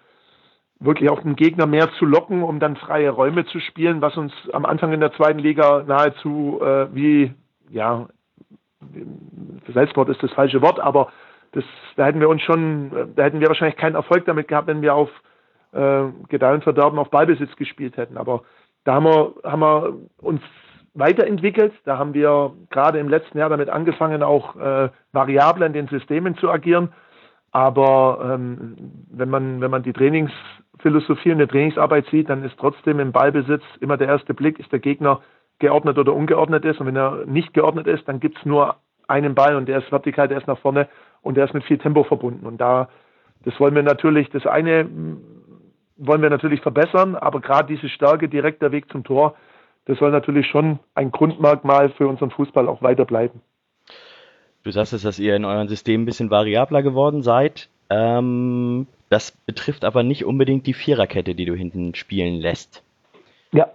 wirklich 0.80 1.10
auch 1.10 1.20
den 1.20 1.36
Gegner 1.36 1.66
mehr 1.66 1.90
zu 1.98 2.04
locken, 2.04 2.42
um 2.42 2.60
dann 2.60 2.76
freie 2.76 3.10
Räume 3.10 3.44
zu 3.46 3.58
spielen, 3.58 4.00
was 4.00 4.16
uns 4.16 4.32
am 4.52 4.64
Anfang 4.64 4.92
in 4.92 5.00
der 5.00 5.12
zweiten 5.12 5.40
Liga 5.40 5.82
nahezu 5.86 6.60
äh, 6.62 6.94
wie, 6.94 7.34
ja, 7.70 8.08
Selbstmord 9.66 10.08
ist 10.08 10.22
das 10.22 10.32
falsche 10.32 10.62
Wort, 10.62 10.78
aber 10.78 11.10
das, 11.52 11.64
da 11.96 12.06
hätten 12.06 12.20
wir 12.20 12.28
uns 12.28 12.42
schon, 12.42 13.12
da 13.16 13.24
hätten 13.24 13.40
wir 13.40 13.48
wahrscheinlich 13.48 13.76
keinen 13.76 13.96
Erfolg 13.96 14.24
damit 14.26 14.46
gehabt, 14.46 14.68
wenn 14.68 14.82
wir 14.82 14.94
auf 14.94 15.10
äh, 15.72 16.04
Gedeih 16.28 16.54
und 16.54 16.64
Verderben 16.64 16.98
auf 16.98 17.10
Ballbesitz 17.10 17.54
gespielt 17.56 17.96
hätten. 17.96 18.16
Aber 18.16 18.42
da 18.84 18.94
haben 18.94 19.04
wir, 19.04 19.34
haben 19.44 19.60
wir 19.60 19.94
uns 20.18 20.40
weiterentwickelt. 20.94 21.72
Da 21.84 21.98
haben 21.98 22.14
wir 22.14 22.52
gerade 22.70 22.98
im 22.98 23.08
letzten 23.08 23.38
Jahr 23.38 23.50
damit 23.50 23.68
angefangen, 23.68 24.22
auch 24.22 24.56
äh, 24.56 24.88
variabler 25.12 25.66
in 25.66 25.72
den 25.72 25.88
Systemen 25.88 26.36
zu 26.36 26.50
agieren. 26.50 26.92
Aber 27.50 28.34
ähm, 28.34 28.76
wenn 29.10 29.30
man 29.30 29.60
wenn 29.60 29.70
man 29.70 29.82
die 29.82 29.92
Trainingsphilosophie 29.92 31.32
und 31.32 31.38
die 31.38 31.46
Trainingsarbeit 31.46 32.06
sieht, 32.06 32.28
dann 32.28 32.44
ist 32.44 32.58
trotzdem 32.58 33.00
im 33.00 33.12
Ballbesitz 33.12 33.62
immer 33.80 33.96
der 33.96 34.08
erste 34.08 34.34
Blick, 34.34 34.58
ist 34.58 34.70
der 34.70 34.80
Gegner 34.80 35.20
geordnet 35.58 35.98
oder 35.98 36.14
ungeordnet 36.14 36.64
ist. 36.64 36.80
Und 36.80 36.86
wenn 36.86 36.96
er 36.96 37.24
nicht 37.26 37.54
geordnet 37.54 37.86
ist, 37.86 38.06
dann 38.06 38.20
gibt 38.20 38.38
es 38.38 38.44
nur 38.44 38.76
einen 39.06 39.34
Ball 39.34 39.56
und 39.56 39.66
der 39.66 39.78
ist 39.78 39.90
vertikal, 39.90 40.28
der 40.28 40.38
ist 40.38 40.46
nach 40.46 40.58
vorne 40.58 40.88
und 41.22 41.36
der 41.36 41.46
ist 41.46 41.54
mit 41.54 41.64
viel 41.64 41.78
Tempo 41.78 42.04
verbunden. 42.04 42.46
Und 42.46 42.60
da, 42.60 42.88
das 43.44 43.58
wollen 43.58 43.74
wir 43.74 43.82
natürlich, 43.82 44.28
das 44.30 44.46
eine 44.46 44.86
wollen 45.98 46.22
wir 46.22 46.30
natürlich 46.30 46.60
verbessern, 46.60 47.16
aber 47.16 47.40
gerade 47.40 47.74
diese 47.74 47.88
Stärke, 47.88 48.28
direkter 48.28 48.72
Weg 48.72 48.90
zum 48.90 49.04
Tor, 49.04 49.34
das 49.84 49.98
soll 49.98 50.10
natürlich 50.10 50.46
schon 50.46 50.78
ein 50.94 51.10
Grundmerkmal 51.10 51.90
für 51.90 52.08
unseren 52.08 52.30
Fußball 52.30 52.68
auch 52.68 52.82
weiter 52.82 53.04
bleiben. 53.04 53.40
Du 54.62 54.70
sagst 54.70 54.92
es, 54.92 55.02
dass 55.02 55.18
ihr 55.18 55.34
in 55.36 55.44
eurem 55.44 55.68
System 55.68 56.02
ein 56.02 56.04
bisschen 56.04 56.30
variabler 56.30 56.82
geworden 56.82 57.22
seid. 57.22 57.68
Ähm, 57.90 58.86
das 59.08 59.32
betrifft 59.32 59.84
aber 59.84 60.02
nicht 60.02 60.24
unbedingt 60.24 60.66
die 60.66 60.74
Viererkette, 60.74 61.34
die 61.34 61.46
du 61.46 61.54
hinten 61.54 61.94
spielen 61.94 62.40
lässt. 62.40 62.82
Ja. 63.52 63.68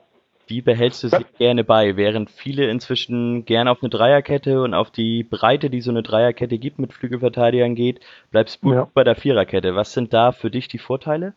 Die 0.49 0.61
behältst 0.61 1.03
du 1.03 1.07
ja. 1.07 1.21
gerne 1.37 1.63
bei, 1.63 1.95
während 1.95 2.29
viele 2.29 2.69
inzwischen 2.69 3.45
gerne 3.45 3.71
auf 3.71 3.81
eine 3.81 3.89
Dreierkette 3.89 4.61
und 4.61 4.73
auf 4.73 4.91
die 4.91 5.23
Breite, 5.23 5.69
die 5.69 5.81
so 5.81 5.89
eine 5.89 6.03
Dreierkette 6.03 6.59
gibt, 6.59 6.79
mit 6.79 6.93
Flügelverteidigern 6.93 7.75
geht, 7.75 8.01
bleibst 8.29 8.63
du 8.63 8.73
ja. 8.73 8.87
bei 8.93 9.03
der 9.03 9.15
Viererkette. 9.15 9.75
Was 9.75 9.93
sind 9.93 10.13
da 10.13 10.31
für 10.31 10.51
dich 10.51 10.67
die 10.67 10.79
Vorteile? 10.79 11.33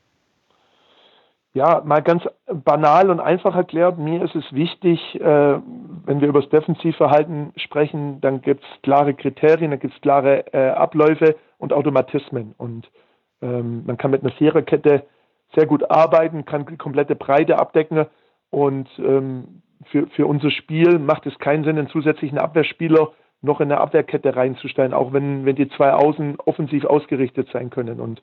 Ja, 1.56 1.80
mal 1.82 2.02
ganz 2.02 2.22
banal 2.66 3.08
und 3.08 3.18
einfach 3.18 3.56
erklärt, 3.56 3.96
mir 3.96 4.22
ist 4.22 4.34
es 4.34 4.44
wichtig, 4.52 5.00
äh, 5.18 5.58
wenn 6.04 6.20
wir 6.20 6.28
über 6.28 6.42
das 6.42 6.50
Defensivverhalten 6.50 7.54
sprechen, 7.56 8.20
dann 8.20 8.42
gibt 8.42 8.62
es 8.62 8.82
klare 8.82 9.14
Kriterien, 9.14 9.70
dann 9.70 9.80
gibt 9.80 9.94
es 9.94 10.00
klare 10.02 10.52
äh, 10.52 10.68
Abläufe 10.68 11.34
und 11.56 11.72
Automatismen. 11.72 12.54
Und 12.58 12.90
ähm, 13.40 13.84
man 13.86 13.96
kann 13.96 14.10
mit 14.10 14.20
einer 14.22 14.32
Viererkette 14.32 15.04
sehr 15.54 15.64
gut 15.64 15.90
arbeiten, 15.90 16.44
kann 16.44 16.66
die 16.66 16.76
komplette 16.76 17.16
Breite 17.16 17.58
abdecken. 17.58 18.04
Und 18.50 18.90
ähm, 18.98 19.62
für, 19.86 20.08
für 20.08 20.26
unser 20.26 20.50
Spiel 20.50 20.98
macht 20.98 21.24
es 21.24 21.38
keinen 21.38 21.64
Sinn, 21.64 21.78
einen 21.78 21.88
zusätzlichen 21.88 22.36
Abwehrspieler 22.36 23.12
noch 23.40 23.62
in 23.62 23.72
eine 23.72 23.80
Abwehrkette 23.80 24.36
reinzustellen, 24.36 24.92
auch 24.92 25.14
wenn, 25.14 25.46
wenn 25.46 25.56
die 25.56 25.70
zwei 25.70 25.94
Außen 25.94 26.36
offensiv 26.44 26.84
ausgerichtet 26.84 27.48
sein 27.50 27.70
können. 27.70 27.98
Und 27.98 28.20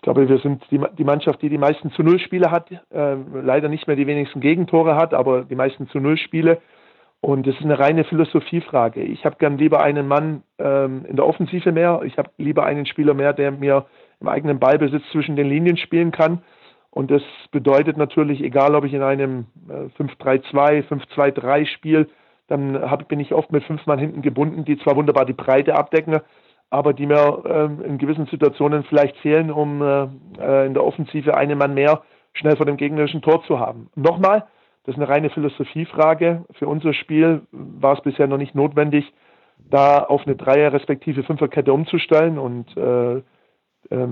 ich 0.00 0.02
glaube, 0.02 0.26
wir 0.30 0.38
sind 0.38 0.64
die, 0.70 0.80
die 0.96 1.04
Mannschaft, 1.04 1.42
die 1.42 1.50
die 1.50 1.58
meisten 1.58 1.90
zu 1.90 2.02
Null 2.02 2.20
Spiele 2.20 2.50
hat, 2.50 2.70
äh, 2.70 3.16
leider 3.34 3.68
nicht 3.68 3.86
mehr 3.86 3.96
die 3.96 4.06
wenigsten 4.06 4.40
Gegentore 4.40 4.96
hat, 4.96 5.12
aber 5.12 5.44
die 5.44 5.54
meisten 5.54 5.88
zu 5.88 6.00
Null 6.00 6.16
Spiele. 6.16 6.56
Und 7.20 7.46
es 7.46 7.54
ist 7.56 7.64
eine 7.64 7.78
reine 7.78 8.04
Philosophiefrage. 8.04 9.02
Ich 9.02 9.26
habe 9.26 9.36
gern 9.38 9.58
lieber 9.58 9.82
einen 9.82 10.08
Mann 10.08 10.42
ähm, 10.58 11.04
in 11.06 11.16
der 11.16 11.26
Offensive 11.26 11.70
mehr. 11.70 12.00
Ich 12.06 12.16
habe 12.16 12.30
lieber 12.38 12.64
einen 12.64 12.86
Spieler 12.86 13.12
mehr, 13.12 13.34
der 13.34 13.50
mir 13.50 13.84
im 14.20 14.28
eigenen 14.28 14.58
Ballbesitz 14.58 15.02
zwischen 15.12 15.36
den 15.36 15.50
Linien 15.50 15.76
spielen 15.76 16.12
kann. 16.12 16.40
Und 16.90 17.10
das 17.10 17.20
bedeutet 17.50 17.98
natürlich, 17.98 18.42
egal 18.42 18.74
ob 18.74 18.86
ich 18.86 18.94
in 18.94 19.02
einem 19.02 19.48
äh, 19.68 20.02
5-3-2, 20.02 20.88
5-2-3 20.88 21.66
spiele, 21.66 22.06
dann 22.48 22.90
hab, 22.90 23.06
bin 23.06 23.20
ich 23.20 23.34
oft 23.34 23.52
mit 23.52 23.64
fünf 23.64 23.84
Mann 23.84 23.98
hinten 23.98 24.22
gebunden, 24.22 24.64
die 24.64 24.78
zwar 24.78 24.96
wunderbar 24.96 25.26
die 25.26 25.34
Breite 25.34 25.74
abdecken, 25.74 26.20
aber 26.70 26.92
die 26.92 27.06
mir 27.06 27.42
ähm, 27.46 27.82
in 27.84 27.98
gewissen 27.98 28.26
Situationen 28.26 28.84
vielleicht 28.84 29.16
fehlen, 29.18 29.50
um 29.50 29.82
äh, 29.82 30.06
äh, 30.40 30.66
in 30.66 30.74
der 30.74 30.84
Offensive 30.84 31.36
einen 31.36 31.58
Mann 31.58 31.74
mehr 31.74 32.02
schnell 32.32 32.56
vor 32.56 32.66
dem 32.66 32.76
gegnerischen 32.76 33.22
Tor 33.22 33.42
zu 33.44 33.58
haben. 33.58 33.90
Nochmal, 33.96 34.46
das 34.84 34.94
ist 34.94 35.00
eine 35.00 35.08
reine 35.08 35.30
Philosophiefrage. 35.30 36.44
Für 36.52 36.68
unser 36.68 36.94
Spiel 36.94 37.42
war 37.50 37.94
es 37.94 38.02
bisher 38.02 38.28
noch 38.28 38.38
nicht 38.38 38.54
notwendig, 38.54 39.12
da 39.68 39.98
auf 39.98 40.26
eine 40.26 40.36
Dreier- 40.36 40.72
respektive 40.72 41.24
Fünferkette 41.24 41.72
umzustellen 41.72 42.38
und 42.38 42.74
äh, 42.76 43.16
äh, 43.16 43.22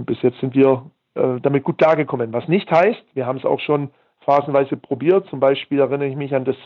bis 0.04 0.20
jetzt 0.22 0.40
sind 0.40 0.54
wir 0.54 0.90
äh, 1.14 1.40
damit 1.40 1.64
gut 1.64 1.78
klargekommen. 1.78 2.32
Was 2.32 2.48
nicht 2.48 2.70
heißt, 2.70 3.04
wir 3.14 3.24
haben 3.24 3.38
es 3.38 3.44
auch 3.44 3.60
schon 3.60 3.90
phasenweise 4.20 4.76
probiert. 4.76 5.26
Zum 5.28 5.40
Beispiel 5.40 5.78
erinnere 5.78 6.08
ich 6.08 6.16
mich 6.16 6.34
an 6.34 6.44
das 6.44 6.56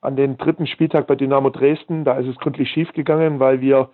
an 0.00 0.14
den 0.14 0.36
dritten 0.36 0.66
Spieltag 0.68 1.06
bei 1.08 1.16
Dynamo 1.16 1.50
Dresden. 1.50 2.04
Da 2.04 2.18
ist 2.18 2.28
es 2.28 2.36
gründlich 2.36 2.70
schief 2.70 2.92
gegangen, 2.92 3.40
weil 3.40 3.60
wir 3.60 3.88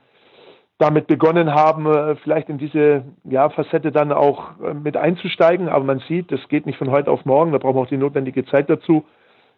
damit 0.85 1.07
begonnen 1.07 1.55
haben, 1.55 1.87
äh, 1.87 2.15
vielleicht 2.17 2.51
in 2.51 2.59
diese 2.59 3.05
ja, 3.25 3.49
Facette 3.49 3.91
dann 3.91 4.13
auch 4.13 4.61
äh, 4.61 4.75
mit 4.75 4.99
einzusteigen. 4.99 5.71
Aber 5.71 5.85
man 5.85 6.01
sieht, 6.01 6.31
das 6.31 6.47
geht 6.49 6.67
nicht 6.67 6.79
von 6.79 6.91
heute 6.91 7.11
auf 7.11 7.25
morgen, 7.25 7.53
da 7.53 7.59
brauchen 7.59 7.77
wir 7.77 7.81
auch 7.81 7.89
die 7.89 7.97
notwendige 7.97 8.45
Zeit 8.45 8.69
dazu. 8.69 9.05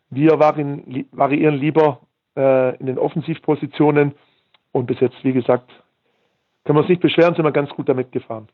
Wir 0.09 0.39
variieren 0.39 1.55
lieber 1.59 2.01
äh, 2.37 2.77
in 2.77 2.87
den 2.87 2.97
Offensivpositionen 2.97 4.15
und 4.71 4.87
bis 4.87 5.01
jetzt, 5.01 5.17
wie 5.25 5.33
gesagt, 5.33 5.69
können 6.65 6.77
wir 6.77 6.83
uns 6.83 6.89
nicht 6.89 7.03
beschweren, 7.03 7.35
sind 7.35 7.45
wir 7.45 7.51
ganz 7.51 7.71
gut 7.71 7.89
damit 7.89 8.13
gefahren. 8.13 8.47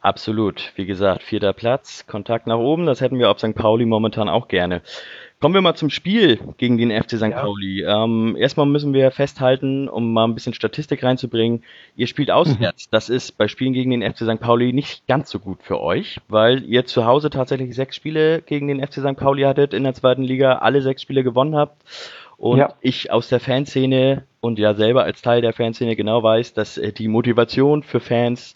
Absolut. 0.00 0.72
Wie 0.76 0.86
gesagt, 0.86 1.22
vierter 1.22 1.52
Platz, 1.52 2.06
Kontakt 2.06 2.46
nach 2.46 2.58
oben, 2.58 2.86
das 2.86 3.02
hätten 3.02 3.18
wir 3.18 3.30
auf 3.30 3.38
St. 3.38 3.54
Pauli 3.54 3.84
momentan 3.84 4.30
auch 4.30 4.48
gerne. 4.48 4.80
Kommen 5.42 5.54
wir 5.54 5.60
mal 5.60 5.74
zum 5.74 5.90
Spiel 5.90 6.38
gegen 6.56 6.78
den 6.78 6.92
FC 6.92 7.16
St. 7.16 7.22
Ja. 7.22 7.40
Pauli. 7.40 7.82
Ähm, 7.82 8.36
erstmal 8.38 8.64
müssen 8.64 8.94
wir 8.94 9.10
festhalten, 9.10 9.88
um 9.88 10.12
mal 10.12 10.22
ein 10.22 10.34
bisschen 10.34 10.54
Statistik 10.54 11.02
reinzubringen, 11.02 11.64
ihr 11.96 12.06
spielt 12.06 12.30
auswärts. 12.30 12.86
Mhm. 12.86 12.88
Das 12.92 13.08
ist 13.08 13.36
bei 13.38 13.48
Spielen 13.48 13.72
gegen 13.72 13.90
den 13.90 14.02
FC 14.02 14.18
St. 14.18 14.38
Pauli 14.38 14.72
nicht 14.72 15.04
ganz 15.08 15.30
so 15.30 15.40
gut 15.40 15.58
für 15.60 15.80
euch, 15.80 16.20
weil 16.28 16.62
ihr 16.62 16.86
zu 16.86 17.06
Hause 17.06 17.28
tatsächlich 17.28 17.74
sechs 17.74 17.96
Spiele 17.96 18.40
gegen 18.40 18.68
den 18.68 18.86
FC 18.86 19.00
St. 19.00 19.16
Pauli 19.16 19.42
hattet 19.42 19.74
in 19.74 19.82
der 19.82 19.94
zweiten 19.94 20.22
Liga, 20.22 20.58
alle 20.58 20.80
sechs 20.80 21.02
Spiele 21.02 21.24
gewonnen 21.24 21.56
habt. 21.56 21.82
Und 22.36 22.58
ja. 22.58 22.74
ich 22.80 23.10
aus 23.10 23.28
der 23.28 23.40
Fanszene 23.40 24.22
und 24.40 24.60
ja 24.60 24.74
selber 24.74 25.02
als 25.02 25.22
Teil 25.22 25.42
der 25.42 25.52
Fanszene 25.52 25.96
genau 25.96 26.22
weiß, 26.22 26.54
dass 26.54 26.78
äh, 26.78 26.92
die 26.92 27.08
Motivation 27.08 27.82
für 27.82 27.98
Fans 27.98 28.54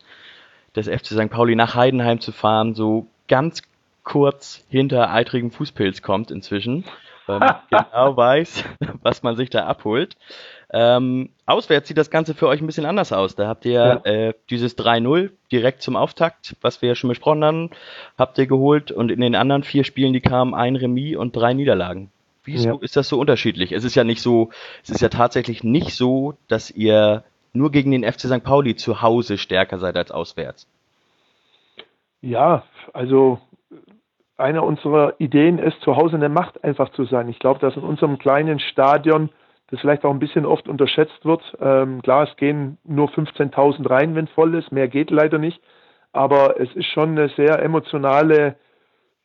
des 0.77 0.87
FC 0.87 1.07
St. 1.07 1.31
Pauli 1.31 1.57
nach 1.57 1.75
Heidenheim 1.75 2.21
zu 2.21 2.31
fahren 2.31 2.77
so 2.77 3.09
ganz 3.27 3.63
kurz 4.07 4.65
hinter 4.71 5.13
eitrigem 5.13 5.51
Fußpilz 5.51 6.01
kommt 6.01 6.31
inzwischen, 6.31 6.85
weil 7.27 7.41
man 7.41 7.57
genau 7.71 8.17
weiß, 8.17 8.65
was 9.03 9.23
man 9.23 9.37
sich 9.37 9.51
da 9.51 9.67
abholt. 9.67 10.17
Ähm, 10.73 11.31
auswärts 11.45 11.89
sieht 11.89 11.99
das 11.99 12.11
Ganze 12.11 12.35
für 12.35 12.47
euch 12.47 12.61
ein 12.61 12.67
bisschen 12.67 12.87
anders 12.87 13.13
aus. 13.13 13.35
Da 13.35 13.49
habt 13.49 13.65
ihr 13.67 13.73
ja. 13.73 14.05
äh, 14.05 14.35
dieses 14.49 14.79
3-0 14.79 15.31
direkt 15.51 15.83
zum 15.83 15.97
Auftakt, 15.97 16.57
was 16.61 16.83
wir 16.83 16.91
ja 16.91 16.95
schon 16.95 17.09
besprochen 17.09 17.45
haben, 17.45 17.71
habt 18.17 18.39
ihr 18.39 18.47
geholt 18.47 18.93
und 18.93 19.11
in 19.11 19.21
den 19.21 19.35
anderen 19.35 19.65
vier 19.65 19.83
Spielen, 19.83 20.13
die 20.13 20.21
kamen, 20.21 20.55
ein 20.55 20.77
Remis 20.77 21.17
und 21.17 21.35
drei 21.35 21.53
Niederlagen. 21.53 22.11
Wieso 22.45 22.69
ja. 22.69 22.79
ist 22.81 22.97
das 22.97 23.09
so 23.09 23.19
unterschiedlich? 23.19 23.73
Es 23.73 23.83
ist 23.83 23.97
ja 23.97 24.05
nicht 24.05 24.23
so, 24.23 24.51
es 24.85 24.91
ist 24.91 25.01
ja 25.01 25.09
tatsächlich 25.09 25.65
nicht 25.65 25.97
so, 25.97 26.35
dass 26.47 26.71
ihr 26.71 27.25
nur 27.53 27.73
gegen 27.73 27.91
den 27.91 28.05
FC 28.05 28.21
St. 28.21 28.45
Pauli 28.45 28.77
zu 28.77 29.03
Hause 29.03 29.37
stärker 29.37 29.81
seid 29.81 29.97
als 29.97 30.13
auswärts. 30.13 30.69
Ja, 32.21 32.63
also 32.93 33.41
eine 34.37 34.63
unserer 34.63 35.15
Ideen 35.19 35.59
ist, 35.59 35.81
zu 35.81 35.97
Hause 35.97 36.17
eine 36.17 36.29
Macht 36.29 36.63
einfach 36.63 36.91
zu 36.91 37.05
sein. 37.05 37.29
Ich 37.29 37.39
glaube, 37.39 37.61
dass 37.61 37.77
in 37.77 37.83
unserem 37.83 38.19
kleinen 38.19 38.59
Stadion 38.59 39.31
das 39.69 39.81
vielleicht 39.81 40.05
auch 40.05 40.11
ein 40.11 40.19
bisschen 40.19 40.47
oft 40.47 40.69
unterschätzt 40.69 41.25
wird. 41.25 41.43
Ähm, 41.61 42.03
klar, 42.03 42.29
es 42.29 42.37
gehen 42.37 42.79
nur 42.85 43.09
15.000 43.09 43.89
rein, 43.89 44.15
wenn 44.15 44.29
voll 44.29 44.55
ist. 44.55 44.71
Mehr 44.71 44.89
geht 44.89 45.11
leider 45.11 45.39
nicht. 45.39 45.61
Aber 46.13 46.61
es 46.61 46.73
ist 46.75 46.87
schon 46.87 47.11
eine 47.11 47.29
sehr 47.31 47.63
emotionale, 47.63 48.57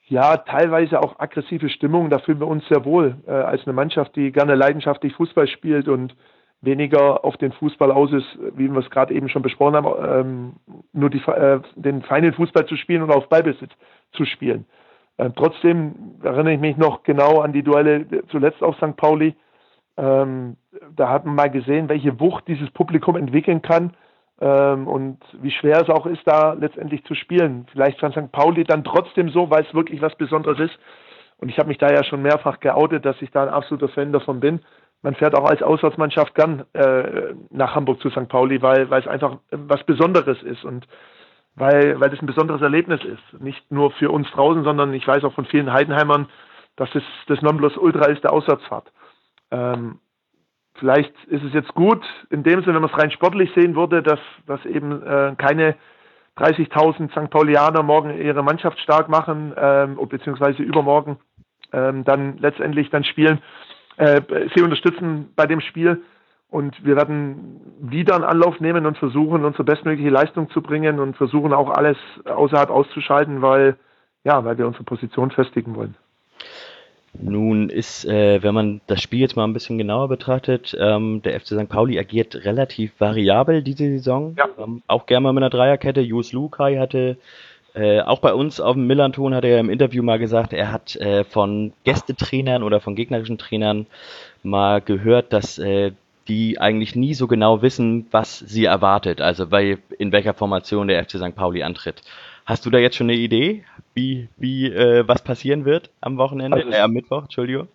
ja, 0.08 0.38
teilweise 0.38 1.00
auch 1.00 1.20
aggressive 1.20 1.70
Stimmung. 1.70 2.10
Da 2.10 2.20
fühlen 2.20 2.40
wir 2.40 2.48
uns 2.48 2.68
sehr 2.68 2.86
wohl 2.86 3.18
äh, 3.28 3.32
als 3.32 3.66
eine 3.66 3.74
Mannschaft, 3.74 4.16
die 4.16 4.32
gerne 4.32 4.56
leidenschaftlich 4.56 5.14
Fußball 5.14 5.48
spielt 5.48 5.88
und 5.88 6.16
weniger 6.62 7.24
auf 7.26 7.38
den 7.38 7.52
Fußball 7.52 7.92
aus 7.92 8.12
ist, 8.12 8.38
wie 8.56 8.70
wir 8.70 8.80
es 8.80 8.90
gerade 8.90 9.14
eben 9.14 9.30
schon 9.30 9.42
besprochen 9.42 9.76
haben, 9.76 9.88
ähm, 10.08 10.54
nur 10.94 11.10
die, 11.10 11.22
äh, 11.28 11.60
den 11.76 12.04
feinen 12.04 12.34
Fußball 12.34 12.66
zu 12.68 12.78
spielen 12.78 13.02
und 13.02 13.12
auf 13.12 13.30
Ballbesitz 13.30 13.72
zu 14.14 14.26
spielen. 14.26 14.66
Ähm, 15.22 15.34
trotzdem 15.36 16.16
erinnere 16.24 16.54
ich 16.54 16.60
mich 16.60 16.78
noch 16.78 17.04
genau 17.04 17.42
an 17.42 17.54
die 17.54 17.62
Duelle 17.62 18.08
zuletzt 18.30 18.64
auf 18.64 18.76
St. 18.78 18.98
Pauli. 18.98 19.36
Ähm, 19.96 20.58
da 20.96 21.10
hat 21.10 21.26
man 21.26 21.36
mal 21.36 21.52
gesehen, 21.52 21.90
welche 21.90 22.20
Wucht 22.20 22.48
dieses 22.48 22.72
Publikum 22.72 23.16
entwickeln 23.16 23.62
kann 23.62 23.94
ähm, 24.40 24.88
und 24.88 25.20
wie 25.42 25.52
schwer 25.52 25.80
es 25.82 25.90
auch 25.90 26.08
ist, 26.08 26.22
da 26.26 26.54
letztendlich 26.54 27.04
zu 27.06 27.14
spielen. 27.14 27.68
Vielleicht 27.72 28.00
von 28.00 28.12
St. 28.12 28.32
Pauli 28.32 28.64
dann 28.64 28.84
trotzdem 28.84 29.30
so, 29.30 29.52
weil 29.52 29.64
es 29.64 29.74
wirklich 29.76 30.02
was 30.02 30.16
Besonderes 30.16 30.60
ist. 30.60 30.80
Und 31.38 31.50
ich 31.50 31.60
habe 31.60 31.68
mich 31.68 31.78
da 31.78 31.90
ja 31.92 32.04
schon 32.04 32.24
mehrfach 32.24 32.60
geoutet, 32.60 33.06
dass 33.06 33.22
ich 33.22 33.30
da 33.30 33.44
ein 33.44 33.50
absoluter 33.50 33.90
Fan 33.90 34.12
davon 34.12 34.40
bin. 34.40 34.62
Man 35.04 35.16
fährt 35.16 35.36
auch 35.36 35.50
als 35.50 35.62
Auswärtsmannschaft 35.62 36.34
gern 36.34 36.66
äh, 36.74 37.34
nach 37.52 37.76
Hamburg 37.76 38.00
zu 38.02 38.10
St. 38.10 38.28
Pauli, 38.28 38.62
weil, 38.62 38.90
weil 38.90 39.02
es 39.02 39.08
einfach 39.08 39.38
was 39.52 39.84
Besonderes 39.84 40.42
ist. 40.42 40.64
Und 40.64 40.88
weil, 41.62 42.00
weil 42.00 42.10
das 42.10 42.20
ein 42.20 42.26
besonderes 42.26 42.64
Erlebnis 42.64 43.02
ist. 43.04 43.40
Nicht 43.40 43.72
nur 43.72 43.92
für 43.92 44.10
uns 44.10 44.28
draußen, 44.32 44.64
sondern 44.64 44.96
ich 44.96 45.08
weiß 45.08 45.24
auch 45.24 45.34
von 45.34 45.46
vielen 45.46 45.72
Heidenheimern, 45.72 46.28
dass 46.76 46.90
es 46.96 47.04
das 47.28 47.40
Nonplusultra 47.44 48.08
ist 48.08 48.24
der 48.24 48.34
Auswärtsfahrt. 48.34 48.92
Ähm, 49.52 50.00
vielleicht 50.80 51.14
ist 51.26 51.44
es 51.44 51.54
jetzt 51.54 51.72
gut, 51.76 52.04
in 52.32 52.42
dem 52.42 52.62
Sinne, 52.62 52.74
wenn 52.74 52.82
man 52.82 52.90
es 52.90 52.98
rein 52.98 53.12
sportlich 53.12 53.52
sehen 53.54 53.76
würde, 53.76 54.02
dass, 54.02 54.20
dass 54.48 54.66
eben 54.66 55.04
äh, 55.04 55.36
keine 55.38 55.76
30.000 56.38 57.12
St. 57.12 57.30
Paulianer 57.30 57.84
morgen 57.84 58.20
ihre 58.20 58.42
Mannschaft 58.42 58.80
stark 58.80 59.08
machen, 59.08 59.54
ähm, 59.56 60.00
beziehungsweise 60.10 60.64
übermorgen 60.64 61.20
ähm, 61.74 62.04
dann 62.06 62.40
letztendlich 62.40 62.90
dann 62.90 63.04
spielen, 63.04 63.40
äh, 63.98 64.20
sie 64.56 64.64
unterstützen 64.64 65.32
bei 65.36 65.46
dem 65.46 65.62
Spiel. 65.62 66.02
Und 66.52 66.86
wir 66.86 66.98
werden 66.98 67.62
wieder 67.80 68.14
einen 68.14 68.26
Anlauf 68.26 68.60
nehmen 68.60 68.86
und 68.86 68.98
versuchen, 68.98 69.46
unsere 69.46 69.64
bestmögliche 69.64 70.10
Leistung 70.10 70.50
zu 70.50 70.62
bringen 70.62 71.00
und 71.00 71.16
versuchen 71.16 71.54
auch 71.54 71.70
alles 71.70 71.98
außerhalb 72.26 72.70
auszuschalten, 72.70 73.42
weil, 73.42 73.78
ja, 74.26 74.44
weil 74.44 74.58
wir 74.58 74.68
unsere 74.68 74.84
Position 74.84 75.32
festigen 75.32 75.76
wollen. 75.76 75.96
Nun 77.14 77.70
ist, 77.70 78.06
äh, 78.06 78.44
wenn 78.44 78.54
man 78.54 78.82
das 78.88 79.02
Spiel 79.02 79.22
jetzt 79.22 79.36
mal 79.36 79.46
ein 79.46 79.54
bisschen 79.54 79.78
genauer 79.78 80.10
betrachtet, 80.10 80.76
ähm, 80.80 81.22
der 81.24 81.40
FC 81.40 81.48
St. 81.48 81.70
Pauli 81.70 81.98
agiert 81.98 82.36
relativ 82.46 83.00
variabel 83.00 83.64
diese 83.64 83.86
Saison. 83.86 84.36
Ja. 84.38 84.48
Ähm, 84.58 84.82
auch 84.88 85.06
gerne 85.06 85.24
mal 85.24 85.34
mit 85.34 85.44
einer 85.44 85.50
Dreierkette. 85.50 86.02
Jus 86.02 86.34
Lukai 86.34 86.78
hatte 86.78 87.18
äh, 87.74 88.02
auch 88.02 88.20
bei 88.20 88.34
uns 88.34 88.60
auf 88.60 88.74
dem 88.74 88.88
Millanton 88.88 89.34
hat 89.34 89.46
er 89.46 89.60
im 89.60 89.70
Interview 89.70 90.04
mal 90.04 90.20
gesagt, 90.20 90.52
er 90.52 90.72
hat 90.72 90.98
äh, 90.98 91.24
von 91.24 91.72
Gästetrainern 91.86 92.64
oder 92.64 92.82
von 92.82 92.96
gegnerischen 92.96 93.38
Trainern 93.38 93.88
mal 94.44 94.82
gehört, 94.82 95.32
dass 95.32 95.58
äh, 95.58 95.94
die 96.28 96.60
eigentlich 96.60 96.96
nie 96.96 97.14
so 97.14 97.28
genau 97.28 97.62
wissen, 97.62 98.08
was 98.12 98.40
sie 98.40 98.66
erwartet, 98.66 99.22
also 99.22 99.48
bei, 99.48 99.78
in 99.98 100.12
welcher 100.12 100.34
Formation 100.34 100.88
der 100.88 101.04
FC 101.04 101.12
St. 101.12 101.36
Pauli 101.36 101.64
antritt. 101.64 102.02
Hast 102.46 102.66
du 102.66 102.70
da 102.70 102.78
jetzt 102.80 102.96
schon 102.96 103.10
eine 103.10 103.18
Idee, 103.18 103.64
wie, 103.94 104.30
wie 104.38 104.68
äh, 104.68 105.08
was 105.08 105.24
passieren 105.24 105.66
wird 105.66 105.90
am 106.02 106.18
Wochenende, 106.18 106.58
also, 106.58 106.70
äh, 106.70 106.80
am 106.80 106.92
Mittwoch, 106.92 107.24
Entschuldigung? 107.24 107.68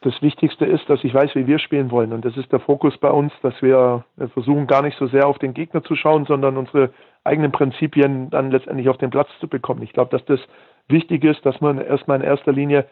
Das 0.00 0.14
Wichtigste 0.22 0.64
ist, 0.64 0.88
dass 0.88 1.02
ich 1.02 1.12
weiß, 1.12 1.34
wie 1.34 1.48
wir 1.48 1.58
spielen 1.58 1.90
wollen. 1.90 2.12
Und 2.12 2.24
das 2.24 2.36
ist 2.36 2.52
der 2.52 2.60
Fokus 2.60 2.96
bei 2.98 3.10
uns, 3.10 3.32
dass 3.42 3.60
wir 3.60 4.04
versuchen, 4.32 4.68
gar 4.68 4.82
nicht 4.82 4.96
so 4.96 5.08
sehr 5.08 5.26
auf 5.26 5.38
den 5.38 5.54
Gegner 5.54 5.82
zu 5.82 5.96
schauen, 5.96 6.24
sondern 6.24 6.56
unsere 6.56 6.90
eigenen 7.24 7.50
Prinzipien 7.50 8.30
dann 8.30 8.52
letztendlich 8.52 8.88
auf 8.88 8.96
den 8.98 9.10
Platz 9.10 9.28
zu 9.40 9.48
bekommen. 9.48 9.82
Ich 9.82 9.92
glaube, 9.92 10.16
dass 10.16 10.24
das 10.26 10.38
wichtig 10.86 11.24
ist, 11.24 11.44
dass 11.44 11.60
man 11.60 11.80
erstmal 11.80 12.20
in 12.20 12.24
erster 12.24 12.52
Linie 12.52 12.86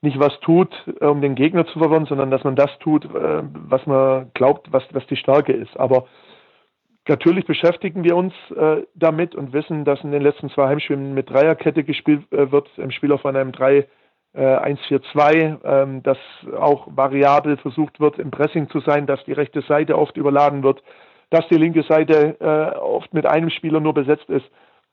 nicht 0.00 0.18
was 0.18 0.38
tut, 0.40 0.72
äh, 1.00 1.04
um 1.06 1.20
den 1.20 1.34
Gegner 1.34 1.66
zu 1.66 1.78
verwirren, 1.78 2.06
sondern 2.06 2.30
dass 2.30 2.44
man 2.44 2.56
das 2.56 2.70
tut, 2.78 3.04
äh, 3.04 3.42
was 3.52 3.84
man 3.86 4.30
glaubt, 4.34 4.72
was, 4.72 4.84
was 4.92 5.06
die 5.06 5.16
Stärke 5.16 5.52
ist. 5.52 5.78
Aber 5.78 6.06
natürlich 7.08 7.46
beschäftigen 7.46 8.04
wir 8.04 8.16
uns 8.16 8.32
äh, 8.54 8.82
damit 8.94 9.34
und 9.34 9.52
wissen, 9.52 9.84
dass 9.84 10.02
in 10.04 10.12
den 10.12 10.22
letzten 10.22 10.50
zwei 10.50 10.68
Heimspielen 10.68 11.14
mit 11.14 11.30
Dreierkette 11.30 11.84
gespielt 11.84 12.24
wird, 12.30 12.68
im 12.76 12.90
Spiel 12.90 13.12
auf 13.12 13.26
einem 13.26 13.52
3 13.52 13.86
1-4-2, 14.34 15.64
ähm, 15.64 16.02
dass 16.02 16.18
auch 16.56 16.86
variabel 16.94 17.56
versucht 17.56 17.98
wird, 17.98 18.18
im 18.18 18.30
Pressing 18.30 18.68
zu 18.68 18.80
sein, 18.80 19.06
dass 19.06 19.24
die 19.24 19.32
rechte 19.32 19.62
Seite 19.62 19.98
oft 19.98 20.18
überladen 20.18 20.62
wird, 20.62 20.82
dass 21.30 21.48
die 21.48 21.56
linke 21.56 21.82
Seite 21.82 22.36
oft 22.78 23.12
mit 23.14 23.26
einem 23.26 23.48
Spieler 23.48 23.80
nur 23.80 23.94
besetzt 23.94 24.28
ist. 24.28 24.44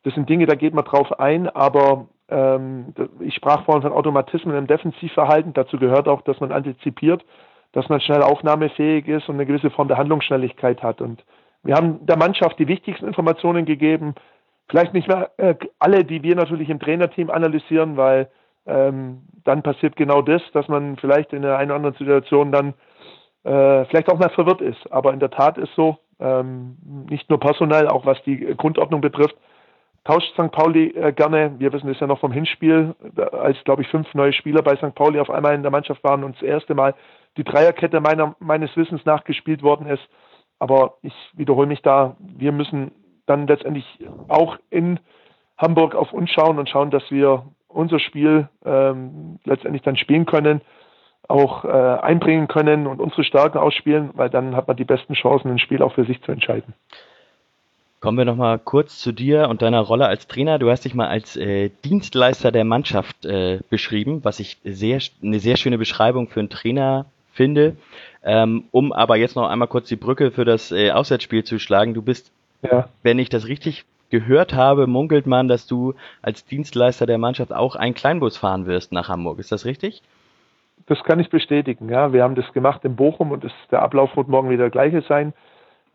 Das 0.06 0.14
sind 0.14 0.30
Dinge, 0.30 0.46
da 0.46 0.54
geht 0.54 0.76
man 0.76 0.86
drauf 0.86 1.20
ein, 1.20 1.50
aber 1.50 2.06
ähm, 2.30 2.94
ich 3.20 3.34
sprach 3.34 3.66
vorhin 3.66 3.82
von 3.82 3.92
Automatismen 3.92 4.56
im 4.56 4.68
Defensivverhalten. 4.68 5.54
Dazu 5.54 5.80
gehört 5.80 6.08
auch, 6.08 6.22
dass 6.22 6.40
man 6.40 6.52
antizipiert, 6.52 7.26
dass 7.72 7.90
man 7.90 8.00
schnell 8.00 8.22
aufnahmefähig 8.22 9.08
ist 9.08 9.28
und 9.28 9.36
eine 9.36 9.48
gewisse 9.48 9.72
Form 9.72 9.88
der 9.88 9.98
Handlungsschnelligkeit 9.98 10.84
hat. 10.84 11.02
Und 11.02 11.26
wir 11.64 11.74
haben 11.74 12.06
der 12.06 12.18
Mannschaft 12.18 12.60
die 12.60 12.68
wichtigsten 12.68 13.08
Informationen 13.08 13.66
gegeben. 13.66 14.14
Vielleicht 14.70 14.94
nicht 14.94 15.08
mehr 15.08 15.32
äh, 15.38 15.56
alle, 15.80 16.06
die 16.06 16.22
wir 16.22 16.36
natürlich 16.36 16.70
im 16.70 16.80
Trainerteam 16.80 17.32
analysieren, 17.32 17.98
weil 17.98 18.30
ähm, 18.68 19.24
dann 19.44 19.64
passiert 19.64 19.96
genau 19.96 20.22
das, 20.22 20.44
dass 20.54 20.68
man 20.68 20.98
vielleicht 20.98 21.34
in 21.34 21.42
der 21.42 21.58
einen 21.58 21.72
oder 21.72 21.78
anderen 21.78 21.96
Situation 21.96 22.52
dann 22.52 22.76
äh, 23.44 23.86
vielleicht 23.86 24.12
auch 24.12 24.20
mal 24.20 24.30
verwirrt 24.30 24.62
ist. 24.62 24.92
Aber 24.92 25.14
in 25.14 25.20
der 25.20 25.32
Tat 25.32 25.58
ist 25.58 25.74
so, 25.76 25.98
ähm, 26.20 26.78
nicht 27.10 27.28
nur 27.28 27.40
personell, 27.40 27.88
auch 27.88 28.06
was 28.06 28.22
die 28.22 28.38
Grundordnung 28.56 29.02
betrifft, 29.02 29.36
tauscht 30.06 30.32
St. 30.34 30.52
Pauli 30.52 30.92
äh, 30.92 31.12
gerne. 31.12 31.56
Wir 31.58 31.74
wissen 31.74 31.90
es 31.90 32.00
ja 32.00 32.08
noch 32.08 32.20
vom 32.20 32.32
Hinspiel, 32.32 32.96
als, 33.34 33.58
glaube 33.66 33.82
ich, 33.82 33.90
fünf 33.90 34.14
neue 34.14 34.32
Spieler 34.32 34.62
bei 34.62 34.76
St. 34.78 34.96
Pauli 34.96 35.20
auf 35.20 35.30
einmal 35.30 35.56
in 35.56 35.64
der 35.64 35.72
Mannschaft 35.72 36.04
waren 36.04 36.24
und 36.24 36.36
das 36.36 36.44
erste 36.44 36.76
Mal 36.76 36.96
die 37.36 37.44
Dreierkette 37.44 38.00
meiner, 38.00 38.36
meines 38.40 38.76
Wissens 38.78 39.04
nachgespielt 39.04 39.62
worden 39.62 39.88
ist. 39.88 40.08
Aber 40.60 40.98
ich 41.02 41.14
wiederhole 41.34 41.68
mich 41.68 41.82
da, 41.82 42.16
wir 42.20 42.54
müssen 42.54 42.92
dann 43.26 43.48
letztendlich 43.48 43.86
auch 44.30 44.58
in 44.70 45.00
Hamburg 45.58 45.96
auf 45.96 46.14
uns 46.14 46.30
schauen 46.32 46.60
und 46.60 46.70
schauen, 46.70 46.92
dass 46.92 47.10
wir 47.12 47.46
unser 47.68 48.00
Spiel 48.00 48.48
ähm, 48.64 49.40
letztendlich 49.44 49.82
dann 49.82 49.98
spielen 49.98 50.26
können, 50.26 50.62
auch 51.28 51.66
äh, 51.66 51.68
einbringen 51.68 52.48
können 52.48 52.88
und 52.88 53.02
unsere 53.02 53.24
Stärken 53.24 53.58
ausspielen, 53.58 54.12
weil 54.14 54.30
dann 54.30 54.56
hat 54.56 54.68
man 54.68 54.78
die 54.78 54.86
besten 54.86 55.14
Chancen, 55.14 55.50
ein 55.50 55.60
Spiel 55.60 55.82
auch 55.82 55.94
für 55.94 56.06
sich 56.06 56.22
zu 56.22 56.32
entscheiden. 56.32 56.74
Kommen 58.06 58.20
wir 58.20 58.26
nochmal 58.26 58.60
kurz 58.60 59.00
zu 59.00 59.12
dir 59.12 59.50
und 59.50 59.64
deiner 59.64 59.80
Rolle 59.80 60.06
als 60.06 60.28
Trainer. 60.28 60.60
Du 60.60 60.70
hast 60.70 60.86
dich 60.86 60.94
mal 60.94 61.08
als 61.08 61.36
äh, 61.38 61.72
Dienstleister 61.84 62.52
der 62.52 62.64
Mannschaft 62.64 63.26
äh, 63.26 63.62
beschrieben, 63.72 64.24
was 64.24 64.40
ich 64.40 64.60
sehr, 64.64 65.00
eine 65.24 65.40
sehr 65.40 65.58
schöne 65.58 65.80
Beschreibung 65.80 66.28
für 66.28 66.40
einen 66.40 66.52
Trainer 66.52 67.08
finde. 67.34 67.78
Ähm, 68.24 68.66
um 68.70 68.94
aber 68.94 69.16
jetzt 69.16 69.36
noch 69.36 69.50
einmal 69.50 69.68
kurz 69.68 69.88
die 69.88 69.96
Brücke 69.96 70.30
für 70.30 70.46
das 70.46 70.72
äh, 70.72 70.92
Auswärtsspiel 70.92 71.46
zu 71.46 71.58
schlagen. 71.58 71.96
Du 71.96 72.04
bist, 72.04 72.32
ja. 72.62 72.90
wenn 73.02 73.18
ich 73.18 73.30
das 73.30 73.48
richtig 73.48 73.86
gehört 74.12 74.54
habe, 74.54 74.86
munkelt 74.86 75.26
man, 75.26 75.48
dass 75.48 75.66
du 75.66 75.96
als 76.22 76.46
Dienstleister 76.46 77.08
der 77.08 77.18
Mannschaft 77.18 77.52
auch 77.52 77.76
einen 77.76 77.96
Kleinbus 77.96 78.38
fahren 78.38 78.68
wirst 78.68 78.92
nach 78.92 79.10
Hamburg. 79.10 79.40
Ist 79.40 79.52
das 79.52 79.66
richtig? 79.66 80.04
das 80.88 81.04
kann 81.04 81.20
ich 81.20 81.30
bestätigen. 81.32 81.90
Ja, 81.90 82.14
wir 82.14 82.22
haben 82.22 82.36
das 82.36 82.52
gemacht 82.54 82.86
in 82.86 82.96
Bochum 82.96 83.32
und 83.32 83.44
das, 83.44 83.52
der 83.72 83.82
Ablauf 83.82 84.16
wird 84.16 84.28
morgen 84.28 84.52
wieder 84.52 84.66
der 84.66 84.70
gleiche 84.70 85.02
sein. 85.02 85.34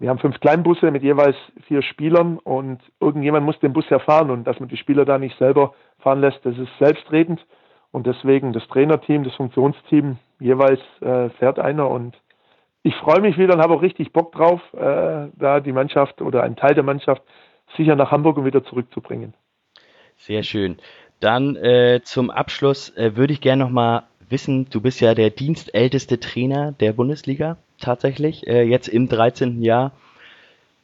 Wir 0.01 0.09
haben 0.09 0.19
fünf 0.19 0.41
Kleinbusse 0.41 0.91
mit 0.91 1.03
jeweils 1.03 1.37
vier 1.67 1.83
Spielern 1.83 2.39
und 2.39 2.81
irgendjemand 3.01 3.45
muss 3.45 3.61
den 3.61 3.75
Bus 3.75 3.85
ja 3.91 3.99
fahren 3.99 4.31
und 4.31 4.45
dass 4.45 4.59
man 4.59 4.71
die 4.71 4.79
Spieler 4.79 5.05
da 5.05 5.19
nicht 5.19 5.37
selber 5.39 5.75
fahren 5.99 6.23
lässt, 6.23 6.41
das 6.43 6.57
ist 6.57 6.71
selbstredend 6.79 7.45
und 7.93 8.07
deswegen 8.07 8.55
das 8.55 8.67
Trainerteam, 8.69 9.25
das 9.25 9.35
Funktionsteam 9.35 10.17
jeweils 10.39 10.81
äh, 11.03 11.29
fährt 11.39 11.59
einer 11.59 11.91
und 11.91 12.17
ich 12.83 12.95
freue 12.97 13.21
mich 13.21 13.37
wieder 13.37 13.53
und 13.53 13.61
habe 13.61 13.75
auch 13.75 13.83
richtig 13.83 14.11
Bock 14.15 14.33
drauf, 14.33 14.63
äh, 14.73 15.29
da 15.37 15.61
die 15.61 15.73
Mannschaft 15.73 16.23
oder 16.23 16.45
einen 16.45 16.57
Teil 16.57 16.75
der 16.75 16.83
Mannschaft 16.83 17.23
sicher 17.77 17.95
nach 17.95 18.11
Hamburg 18.11 18.39
und 18.39 18.47
wieder 18.47 18.65
zurückzubringen. 18.65 19.35
Sehr 20.17 20.43
schön. 20.45 20.79
Dann 21.21 21.57
äh, 21.57 22.01
zum 22.03 22.31
Abschluss 22.31 22.97
äh, 22.97 23.17
würde 23.17 23.35
ich 23.35 23.43
gerne 23.43 23.65
noch 23.65 23.71
mal 23.71 24.05
wissen, 24.31 24.67
du 24.71 24.81
bist 24.81 25.01
ja 25.01 25.15
der 25.15 25.31
dienstälteste 25.31 26.21
Trainer 26.21 26.73
der 26.73 26.93
Bundesliga 26.93 27.59
tatsächlich, 27.79 28.47
äh, 28.47 28.63
jetzt 28.63 28.89
im 28.89 29.09
13. 29.09 29.63
Jahr. 29.63 29.93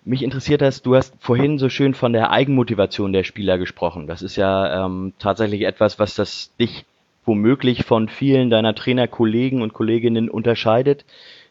Mich 0.05 0.23
interessiert 0.23 0.61
das, 0.61 0.83
du 0.83 0.95
hast 0.95 1.15
vorhin 1.19 1.59
so 1.59 1.69
schön 1.69 1.95
von 1.95 2.13
der 2.13 2.31
Eigenmotivation 2.31 3.13
der 3.13 3.25
Spieler 3.25 3.59
gesprochen. 3.59 4.07
Das 4.07 4.23
ist 4.23 4.37
ja 4.37 4.87
ähm, 4.87 5.13
tatsächlich 5.19 5.63
etwas, 5.63 5.99
was 5.99 6.15
das 6.15 6.53
dich 6.61 6.85
womöglich 7.25 7.85
von 7.85 8.09
vielen 8.09 8.51
deiner 8.51 8.75
Trainerkollegen 8.75 9.63
und 9.63 9.73
Kolleginnen 9.73 10.31
unterscheidet, 10.31 11.05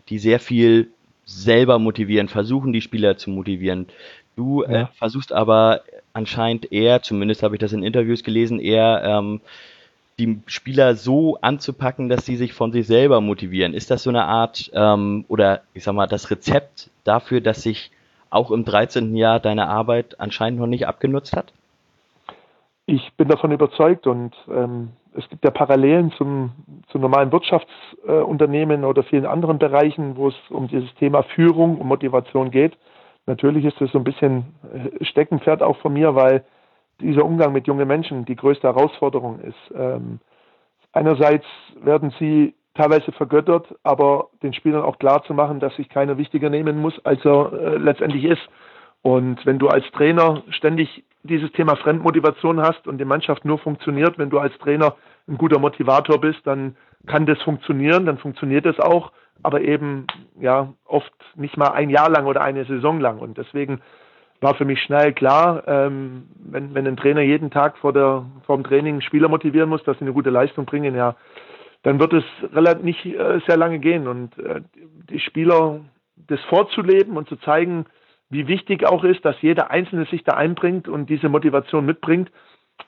die 0.07 0.19
sehr 0.19 0.39
viel 0.39 0.89
selber 1.25 1.79
motivieren, 1.79 2.29
versuchen 2.29 2.71
die 2.71 2.81
Spieler 2.81 3.17
zu 3.17 3.29
motivieren. 3.29 3.87
Du 4.35 4.63
äh, 4.63 4.71
ja. 4.71 4.81
äh, 4.83 4.87
versuchst 4.93 5.33
aber 5.33 5.81
anscheinend 6.13 6.71
eher, 6.71 7.01
zumindest 7.01 7.43
habe 7.43 7.55
ich 7.55 7.59
das 7.59 7.73
in 7.73 7.83
Interviews 7.83 8.23
gelesen, 8.23 8.59
eher 8.59 9.01
ähm, 9.03 9.41
die 10.19 10.41
Spieler 10.45 10.95
so 10.95 11.37
anzupacken, 11.41 12.09
dass 12.09 12.25
sie 12.25 12.37
sich 12.37 12.53
von 12.53 12.71
sich 12.71 12.87
selber 12.87 13.21
motivieren. 13.21 13.73
Ist 13.73 13.91
das 13.91 14.03
so 14.03 14.09
eine 14.09 14.25
Art 14.25 14.71
ähm, 14.73 15.25
oder 15.27 15.61
ich 15.73 15.83
sag 15.83 15.93
mal 15.93 16.07
das 16.07 16.31
Rezept 16.31 16.89
dafür, 17.03 17.41
dass 17.41 17.63
sich 17.63 17.91
auch 18.29 18.51
im 18.51 18.65
13. 18.65 19.15
Jahr 19.15 19.39
deine 19.39 19.67
Arbeit 19.67 20.19
anscheinend 20.19 20.59
noch 20.59 20.67
nicht 20.67 20.87
abgenutzt 20.87 21.35
hat? 21.35 21.53
Ich 22.85 23.13
bin 23.17 23.27
davon 23.27 23.51
überzeugt 23.51 24.07
und 24.07 24.33
ähm, 24.49 24.89
es 25.13 25.27
gibt 25.29 25.43
ja 25.43 25.51
Parallelen 25.51 26.11
zum, 26.11 26.51
zu 26.89 26.99
normalen 26.99 27.31
Wirtschaftsunternehmen 27.31 28.83
äh, 28.83 28.85
oder 28.85 29.03
vielen 29.03 29.25
anderen 29.25 29.57
Bereichen, 29.57 30.15
wo 30.17 30.29
es 30.29 30.35
um 30.49 30.67
dieses 30.67 30.93
Thema 30.95 31.23
Führung 31.23 31.77
und 31.79 31.87
Motivation 31.87 32.51
geht. 32.51 32.77
Natürlich 33.25 33.65
ist 33.65 33.81
es 33.81 33.91
so 33.91 33.97
ein 33.97 34.03
bisschen 34.03 34.45
äh, 34.73 35.03
Steckenpferd 35.03 35.63
auch 35.63 35.77
von 35.77 35.93
mir, 35.93 36.15
weil 36.15 36.43
dieser 36.99 37.25
Umgang 37.25 37.53
mit 37.53 37.67
jungen 37.67 37.87
Menschen 37.87 38.25
die 38.25 38.35
größte 38.35 38.67
Herausforderung 38.67 39.39
ist. 39.39 39.73
Ähm, 39.75 40.19
einerseits 40.93 41.45
werden 41.81 42.13
sie 42.19 42.53
teilweise 42.75 43.11
vergöttert, 43.13 43.67
aber 43.83 44.29
den 44.43 44.53
Spielern 44.53 44.83
auch 44.83 44.99
klar 44.99 45.23
zu 45.23 45.33
machen, 45.33 45.59
dass 45.59 45.75
sich 45.75 45.89
keiner 45.89 46.17
wichtiger 46.17 46.49
nehmen 46.49 46.79
muss, 46.79 46.93
als 47.05 47.23
er 47.25 47.53
äh, 47.53 47.77
letztendlich 47.77 48.25
ist. 48.25 48.47
Und 49.01 49.45
wenn 49.45 49.59
du 49.59 49.67
als 49.67 49.85
Trainer 49.91 50.43
ständig 50.49 51.03
dieses 51.23 51.51
Thema 51.51 51.75
Fremdmotivation 51.75 52.61
hast 52.61 52.87
und 52.87 52.97
die 52.97 53.05
Mannschaft 53.05 53.45
nur 53.45 53.59
funktioniert, 53.59 54.17
wenn 54.17 54.29
du 54.29 54.39
als 54.39 54.57
Trainer 54.59 54.95
ein 55.27 55.37
guter 55.37 55.59
Motivator 55.59 56.19
bist, 56.19 56.39
dann 56.45 56.75
kann 57.07 57.25
das 57.25 57.41
funktionieren, 57.41 58.05
dann 58.05 58.17
funktioniert 58.17 58.65
es 58.65 58.79
auch, 58.79 59.11
aber 59.43 59.61
eben 59.61 60.07
ja 60.39 60.73
oft 60.85 61.13
nicht 61.35 61.57
mal 61.57 61.69
ein 61.69 61.89
Jahr 61.89 62.09
lang 62.09 62.25
oder 62.25 62.41
eine 62.41 62.65
Saison 62.65 62.99
lang. 62.99 63.19
Und 63.19 63.37
deswegen 63.37 63.81
war 64.41 64.55
für 64.55 64.65
mich 64.65 64.81
schnell 64.81 65.13
klar, 65.13 65.63
ähm, 65.67 66.27
wenn, 66.37 66.73
wenn 66.75 66.87
ein 66.87 66.97
Trainer 66.97 67.21
jeden 67.21 67.51
Tag 67.51 67.77
vor, 67.77 67.93
der, 67.93 68.25
vor 68.45 68.57
dem 68.57 68.63
Training 68.63 69.01
Spieler 69.01 69.29
motivieren 69.29 69.69
muss, 69.69 69.83
dass 69.83 69.97
sie 69.97 70.05
eine 70.05 70.13
gute 70.13 70.29
Leistung 70.29 70.65
bringen, 70.65 70.95
ja, 70.95 71.15
dann 71.83 71.99
wird 71.99 72.13
es 72.13 72.23
relativ 72.53 72.83
nicht 72.83 73.05
äh, 73.05 73.39
sehr 73.47 73.57
lange 73.57 73.79
gehen. 73.79 74.07
Und 74.07 74.37
äh, 74.39 74.61
die 75.09 75.19
Spieler 75.19 75.81
das 76.27 76.39
vorzuleben 76.49 77.17
und 77.17 77.29
zu 77.29 77.35
zeigen, 77.37 77.85
wie 78.29 78.47
wichtig 78.47 78.85
auch 78.85 79.03
ist, 79.03 79.23
dass 79.23 79.41
jeder 79.41 79.69
Einzelne 79.71 80.05
sich 80.05 80.23
da 80.23 80.33
einbringt 80.33 80.87
und 80.87 81.09
diese 81.09 81.29
Motivation 81.29 81.85
mitbringt, 81.85 82.31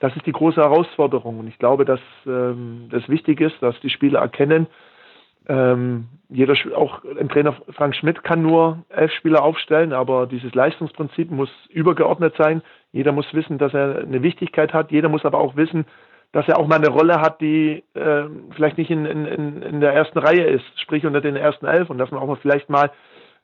das 0.00 0.14
ist 0.16 0.26
die 0.26 0.32
große 0.32 0.60
Herausforderung. 0.60 1.38
Und 1.38 1.48
ich 1.48 1.58
glaube, 1.58 1.84
dass 1.84 2.00
ähm, 2.26 2.88
das 2.90 3.08
wichtig 3.08 3.40
ist, 3.40 3.54
dass 3.60 3.78
die 3.80 3.90
Spieler 3.90 4.20
erkennen, 4.20 4.66
ähm, 5.48 6.08
jeder, 6.28 6.54
auch 6.76 7.02
ein 7.18 7.30
Trainer 7.30 7.56
Frank 7.70 7.96
Schmidt 7.96 8.22
kann 8.22 8.42
nur 8.42 8.84
elf 8.90 9.12
Spieler 9.12 9.42
aufstellen, 9.42 9.94
aber 9.94 10.26
dieses 10.26 10.54
Leistungsprinzip 10.54 11.30
muss 11.30 11.50
übergeordnet 11.70 12.34
sein. 12.36 12.62
Jeder 12.92 13.12
muss 13.12 13.32
wissen, 13.32 13.56
dass 13.56 13.72
er 13.72 13.98
eine 13.98 14.22
Wichtigkeit 14.22 14.74
hat. 14.74 14.90
Jeder 14.92 15.08
muss 15.08 15.24
aber 15.24 15.38
auch 15.38 15.56
wissen, 15.56 15.86
dass 16.32 16.46
er 16.46 16.58
auch 16.58 16.66
mal 16.66 16.76
eine 16.76 16.90
Rolle 16.90 17.22
hat, 17.22 17.40
die 17.40 17.82
äh, 17.94 18.24
vielleicht 18.54 18.76
nicht 18.76 18.90
in, 18.90 19.06
in, 19.06 19.62
in 19.62 19.80
der 19.80 19.94
ersten 19.94 20.18
Reihe 20.18 20.44
ist, 20.44 20.64
sprich 20.80 21.06
unter 21.06 21.22
den 21.22 21.36
ersten 21.36 21.64
elf 21.64 21.88
und 21.88 21.96
dass 21.96 22.10
man 22.10 22.20
auch 22.20 22.26
mal 22.26 22.36
vielleicht 22.36 22.68
mal 22.68 22.90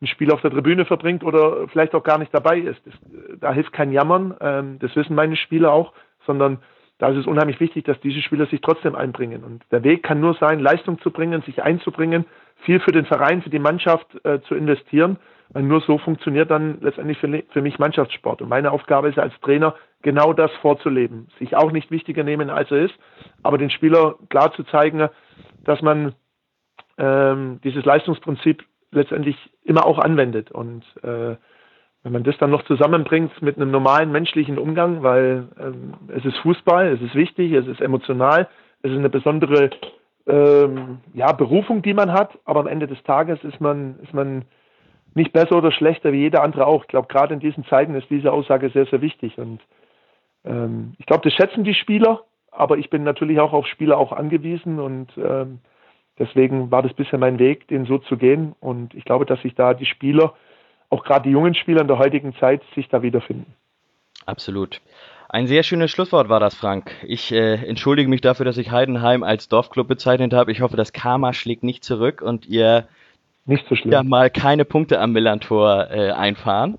ein 0.03 0.07
Spiel 0.07 0.31
auf 0.31 0.43
der 0.43 0.51
Tribüne 0.51 0.85
verbringt 0.85 1.25
oder 1.25 1.67
vielleicht 1.69 1.95
auch 1.95 2.03
gar 2.03 2.19
nicht 2.19 2.35
dabei 2.35 2.59
ist. 2.59 2.81
Das, 2.85 2.95
da 3.41 3.53
hilft 3.55 3.73
kein 3.73 3.93
Jammern, 3.93 4.35
ähm, 4.41 4.79
das 4.81 4.95
wissen 4.95 5.15
meine 5.15 5.37
Spieler 5.37 5.73
auch, 5.73 5.95
sondern 6.27 6.59
da 6.99 7.09
ist 7.09 7.19
es 7.19 7.27
unheimlich 7.27 7.61
wichtig, 7.61 7.85
dass 7.85 8.01
diese 8.01 8.23
Spieler 8.23 8.47
sich 8.47 8.61
trotzdem 8.61 8.95
einbringen. 8.95 9.43
Und 9.43 9.65
der 9.71 9.83
Weg 9.83 10.03
kann 10.03 10.21
nur 10.21 10.35
sein, 10.35 10.61
Leistung 10.61 11.01
zu 11.01 11.11
bringen, 11.11 11.43
sich 11.43 11.63
einzubringen, 11.63 12.25
viel 12.65 12.81
für 12.81 12.93
den 12.93 13.05
Verein, 13.05 13.43
für 13.43 13.51
die 13.51 13.59
Mannschaft 13.59 14.07
äh, 14.25 14.41
zu 14.43 14.55
investieren. 14.55 15.19
Weil 15.51 15.65
nur 15.65 15.81
so 15.83 15.99
funktioniert 15.99 16.51
dann 16.51 16.79
letztendlich 16.81 17.19
für, 17.19 17.43
für 17.51 17.63
mich 17.63 17.79
Mannschaftssport. 17.79 18.43
Und 18.43 18.49
meine 18.49 18.71
Aufgabe 18.71 19.09
ist 19.09 19.19
als 19.19 19.35
Trainer, 19.41 19.75
genau 20.03 20.33
das 20.33 20.51
vorzuleben. 20.63 21.29
Sich 21.39 21.57
auch 21.57 21.73
nicht 21.73 21.91
wichtiger 21.91 22.25
nehmen, 22.25 22.51
als 22.51 22.71
er 22.71 22.85
ist, 22.85 22.95
aber 23.43 23.59
den 23.59 23.71
Spieler 23.71 24.17
klar 24.31 24.53
zu 24.53 24.63
zeigen, 24.65 25.09
dass 25.65 25.83
man 25.83 26.15
ähm, 26.99 27.61
dieses 27.65 27.85
Leistungsprinzip 27.85 28.65
letztendlich 28.91 29.37
immer 29.65 29.87
auch 29.87 29.99
anwendet. 29.99 30.51
Und 30.51 30.85
äh, 31.03 31.37
wenn 32.05 32.13
man 32.13 32.23
das 32.23 32.37
dann 32.39 32.51
noch 32.51 32.65
zusammenbringt 32.65 33.43
mit 33.43 33.57
einem 33.57 33.71
normalen 33.71 34.13
menschlichen 34.13 34.59
Umgang, 34.59 35.03
weil 35.03 35.49
ähm, 35.59 35.95
es 36.15 36.25
ist 36.25 36.37
Fußball, 36.39 36.89
es 36.89 37.01
ist 37.01 37.15
wichtig, 37.15 37.53
es 37.53 37.67
ist 37.67 37.81
emotional, 37.81 38.47
es 38.83 38.93
ist 38.93 38.99
eine 38.99 39.09
besondere 39.09 39.71
ähm, 40.27 40.99
ja, 41.15 41.33
Berufung, 41.33 41.81
die 41.81 41.95
man 41.95 42.13
hat, 42.13 42.39
aber 42.45 42.61
am 42.61 42.67
Ende 42.67 42.87
des 42.87 43.03
Tages 43.05 43.43
ist 43.43 43.59
man, 43.59 43.99
ist 44.03 44.13
man 44.13 44.45
nicht 45.15 45.33
besser 45.33 45.57
oder 45.57 45.73
schlechter 45.73 46.13
wie 46.13 46.21
jeder 46.21 46.43
andere 46.43 46.67
auch. 46.67 46.83
Ich 46.83 46.89
glaube, 46.89 47.09
gerade 47.09 47.33
in 47.33 47.41
diesen 47.41 47.65
Zeiten 47.65 47.95
ist 47.95 48.11
diese 48.11 48.33
Aussage 48.33 48.69
sehr, 48.69 48.85
sehr 48.87 49.01
wichtig. 49.01 49.39
Und 49.39 49.61
ähm, 50.45 50.93
ich 50.99 51.07
glaube, 51.07 51.23
das 51.25 51.33
schätzen 51.33 51.65
die 51.65 51.75
Spieler, 51.75 52.25
aber 52.51 52.77
ich 52.77 52.91
bin 52.91 53.03
natürlich 53.03 53.41
auch 53.41 53.55
auf 53.55 53.67
Spieler 53.67 53.97
auch 53.97 54.13
angewiesen 54.13 54.79
und 54.79 55.09
ähm, 55.17 55.61
deswegen 56.19 56.71
war 56.71 56.83
das 56.83 56.93
bisher 56.93 57.19
mein 57.19 57.39
Weg, 57.39 57.67
den 57.69 57.87
so 57.87 57.97
zu 57.97 58.19
gehen. 58.19 58.55
Und 58.61 58.95
ich 58.95 59.07
glaube, 59.07 59.25
dass 59.25 59.41
sich 59.41 59.55
da 59.55 59.73
die 59.73 59.87
Spieler 59.87 60.35
auch 60.95 61.05
gerade 61.05 61.25
die 61.25 61.31
jungen 61.31 61.55
Spieler 61.55 61.81
in 61.81 61.89
der 61.89 61.99
heutigen 61.99 62.35
Zeit 62.37 62.63
sich 62.75 62.89
da 62.89 63.03
wiederfinden. 63.03 63.53
Absolut. 64.27 64.81
Ein 65.29 65.49
sehr 65.49 65.65
schönes 65.65 65.91
Schlusswort 65.91 66.29
war 66.29 66.39
das, 66.39 66.55
Frank. 66.55 66.93
Ich 67.03 67.33
äh, 67.33 67.55
entschuldige 67.55 68.09
mich 68.09 68.21
dafür, 68.21 68.47
dass 68.47 68.57
ich 68.57 68.71
Heidenheim 68.71 69.25
als 69.25 69.49
Dorfclub 69.49 69.89
bezeichnet 69.89 70.33
habe. 70.33 70.53
Ich 70.53 70.61
hoffe, 70.61 70.77
das 70.77 70.93
Karma 70.93 71.33
schlägt 71.33 71.65
nicht 71.65 71.83
zurück 71.83 72.23
und 72.23 72.47
ihr 72.47 72.87
nicht 73.45 73.67
so 73.69 73.75
ja 73.75 74.05
mal 74.05 74.31
keine 74.31 74.65
Punkte 74.65 75.01
am 75.01 75.13
Millantor 75.13 75.91
äh, 75.91 76.13
einfahren. 76.13 76.79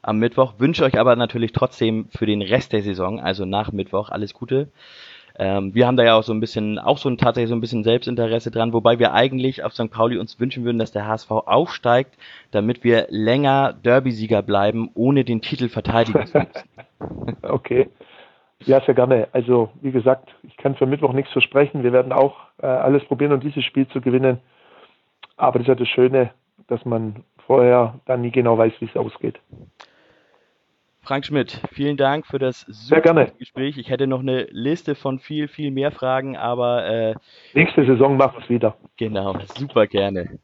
Am 0.00 0.18
Mittwoch 0.18 0.54
wünsche 0.58 0.84
euch 0.84 0.98
aber 0.98 1.14
natürlich 1.14 1.52
trotzdem 1.52 2.08
für 2.10 2.26
den 2.26 2.42
Rest 2.42 2.72
der 2.72 2.82
Saison, 2.82 3.20
also 3.20 3.44
nach 3.44 3.70
Mittwoch, 3.70 4.08
alles 4.08 4.34
Gute. 4.34 4.68
Ähm, 5.36 5.74
wir 5.74 5.86
haben 5.86 5.96
da 5.96 6.04
ja 6.04 6.14
auch 6.14 6.22
so 6.22 6.32
ein 6.32 6.40
bisschen, 6.40 6.78
auch 6.78 6.98
so 6.98 7.08
ein 7.08 7.18
tatsächlich 7.18 7.48
so 7.48 7.56
ein 7.56 7.60
bisschen 7.60 7.82
Selbstinteresse 7.82 8.50
dran, 8.50 8.72
wobei 8.72 8.98
wir 8.98 9.12
eigentlich 9.12 9.64
auf 9.64 9.72
St. 9.74 9.90
Pauli 9.90 10.18
uns 10.18 10.38
wünschen 10.38 10.64
würden, 10.64 10.78
dass 10.78 10.92
der 10.92 11.08
HSV 11.08 11.30
aufsteigt, 11.30 12.16
damit 12.52 12.84
wir 12.84 13.06
länger 13.10 13.72
Derby-Sieger 13.72 14.42
bleiben, 14.42 14.90
ohne 14.94 15.24
den 15.24 15.40
Titel 15.40 15.68
verteidigen 15.68 16.26
zu 16.26 16.38
müssen. 16.38 17.36
okay. 17.42 17.88
Ja, 18.60 18.80
sehr 18.80 18.94
gerne. 18.94 19.28
Also, 19.32 19.70
wie 19.82 19.90
gesagt, 19.90 20.34
ich 20.42 20.56
kann 20.56 20.76
für 20.76 20.86
Mittwoch 20.86 21.12
nichts 21.12 21.32
versprechen. 21.32 21.82
Wir 21.82 21.92
werden 21.92 22.12
auch 22.12 22.36
äh, 22.62 22.66
alles 22.66 23.04
probieren, 23.04 23.32
um 23.32 23.40
dieses 23.40 23.64
Spiel 23.64 23.88
zu 23.88 24.00
gewinnen. 24.00 24.38
Aber 25.36 25.58
das 25.58 25.62
ist 25.62 25.68
ja 25.68 25.74
das 25.74 25.88
Schöne, 25.88 26.30
dass 26.68 26.84
man 26.84 27.24
vorher 27.46 28.00
dann 28.06 28.22
nie 28.22 28.30
genau 28.30 28.56
weiß, 28.56 28.72
wie 28.78 28.86
es 28.86 28.96
ausgeht. 28.96 29.38
Frank 31.04 31.26
Schmidt, 31.26 31.60
vielen 31.72 31.98
Dank 31.98 32.26
für 32.26 32.38
das 32.38 32.62
super 32.62 33.26
Gespräch. 33.38 33.76
Ich 33.76 33.90
hätte 33.90 34.06
noch 34.06 34.20
eine 34.20 34.44
Liste 34.50 34.94
von 34.94 35.18
viel, 35.18 35.48
viel 35.48 35.70
mehr 35.70 35.92
Fragen, 35.92 36.34
aber 36.34 36.86
äh, 36.86 37.14
nächste 37.52 37.84
Saison 37.84 38.16
machen 38.16 38.38
wir 38.38 38.42
es 38.44 38.48
wieder. 38.48 38.76
Genau, 38.96 39.36
super 39.54 39.86
gerne. 39.86 40.38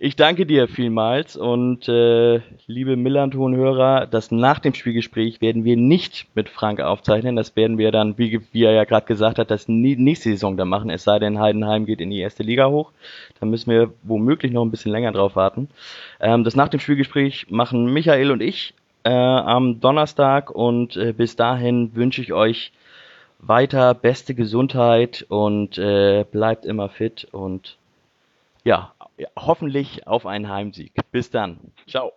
Ich 0.00 0.16
danke 0.16 0.46
dir 0.46 0.68
vielmals 0.68 1.36
und 1.36 1.88
äh, 1.88 2.40
liebe 2.66 2.96
Millanton-Hörer, 2.96 4.06
das 4.06 4.32
nach 4.32 4.58
dem 4.58 4.74
Spielgespräch 4.74 5.40
werden 5.40 5.64
wir 5.64 5.76
nicht 5.76 6.26
mit 6.34 6.48
Frank 6.48 6.80
aufzeichnen. 6.80 7.36
Das 7.36 7.54
werden 7.54 7.78
wir 7.78 7.92
dann, 7.92 8.18
wie, 8.18 8.40
wie 8.52 8.64
er 8.64 8.72
ja 8.72 8.84
gerade 8.84 9.06
gesagt 9.06 9.38
hat, 9.38 9.50
das 9.50 9.66
nächste 9.68 10.30
Saison 10.30 10.56
dann 10.56 10.68
machen. 10.68 10.90
Es 10.90 11.02
sei 11.04 11.18
denn, 11.18 11.40
Heidenheim 11.40 11.84
geht 11.84 12.00
in 12.00 12.10
die 12.10 12.20
erste 12.20 12.44
Liga 12.44 12.68
hoch. 12.68 12.92
Da 13.40 13.46
müssen 13.46 13.70
wir 13.70 13.92
womöglich 14.02 14.52
noch 14.52 14.64
ein 14.64 14.70
bisschen 14.70 14.92
länger 14.92 15.10
drauf 15.12 15.34
warten. 15.34 15.68
Ähm, 16.20 16.44
das 16.44 16.54
nach 16.54 16.68
dem 16.68 16.78
Spielgespräch 16.78 17.46
machen 17.50 17.92
Michael 17.92 18.30
und 18.30 18.40
ich 18.40 18.74
äh, 19.08 19.10
am 19.10 19.80
Donnerstag 19.80 20.50
und 20.50 20.96
äh, 20.96 21.12
bis 21.12 21.34
dahin 21.34 21.94
wünsche 21.94 22.20
ich 22.20 22.34
euch 22.34 22.72
weiter 23.38 23.94
beste 23.94 24.34
Gesundheit 24.34 25.24
und 25.28 25.78
äh, 25.78 26.24
bleibt 26.30 26.66
immer 26.66 26.90
fit 26.90 27.26
und 27.32 27.78
ja, 28.64 28.92
hoffentlich 29.36 30.06
auf 30.06 30.26
einen 30.26 30.48
Heimsieg. 30.50 30.92
Bis 31.10 31.30
dann. 31.30 31.58
Ciao. 31.86 32.12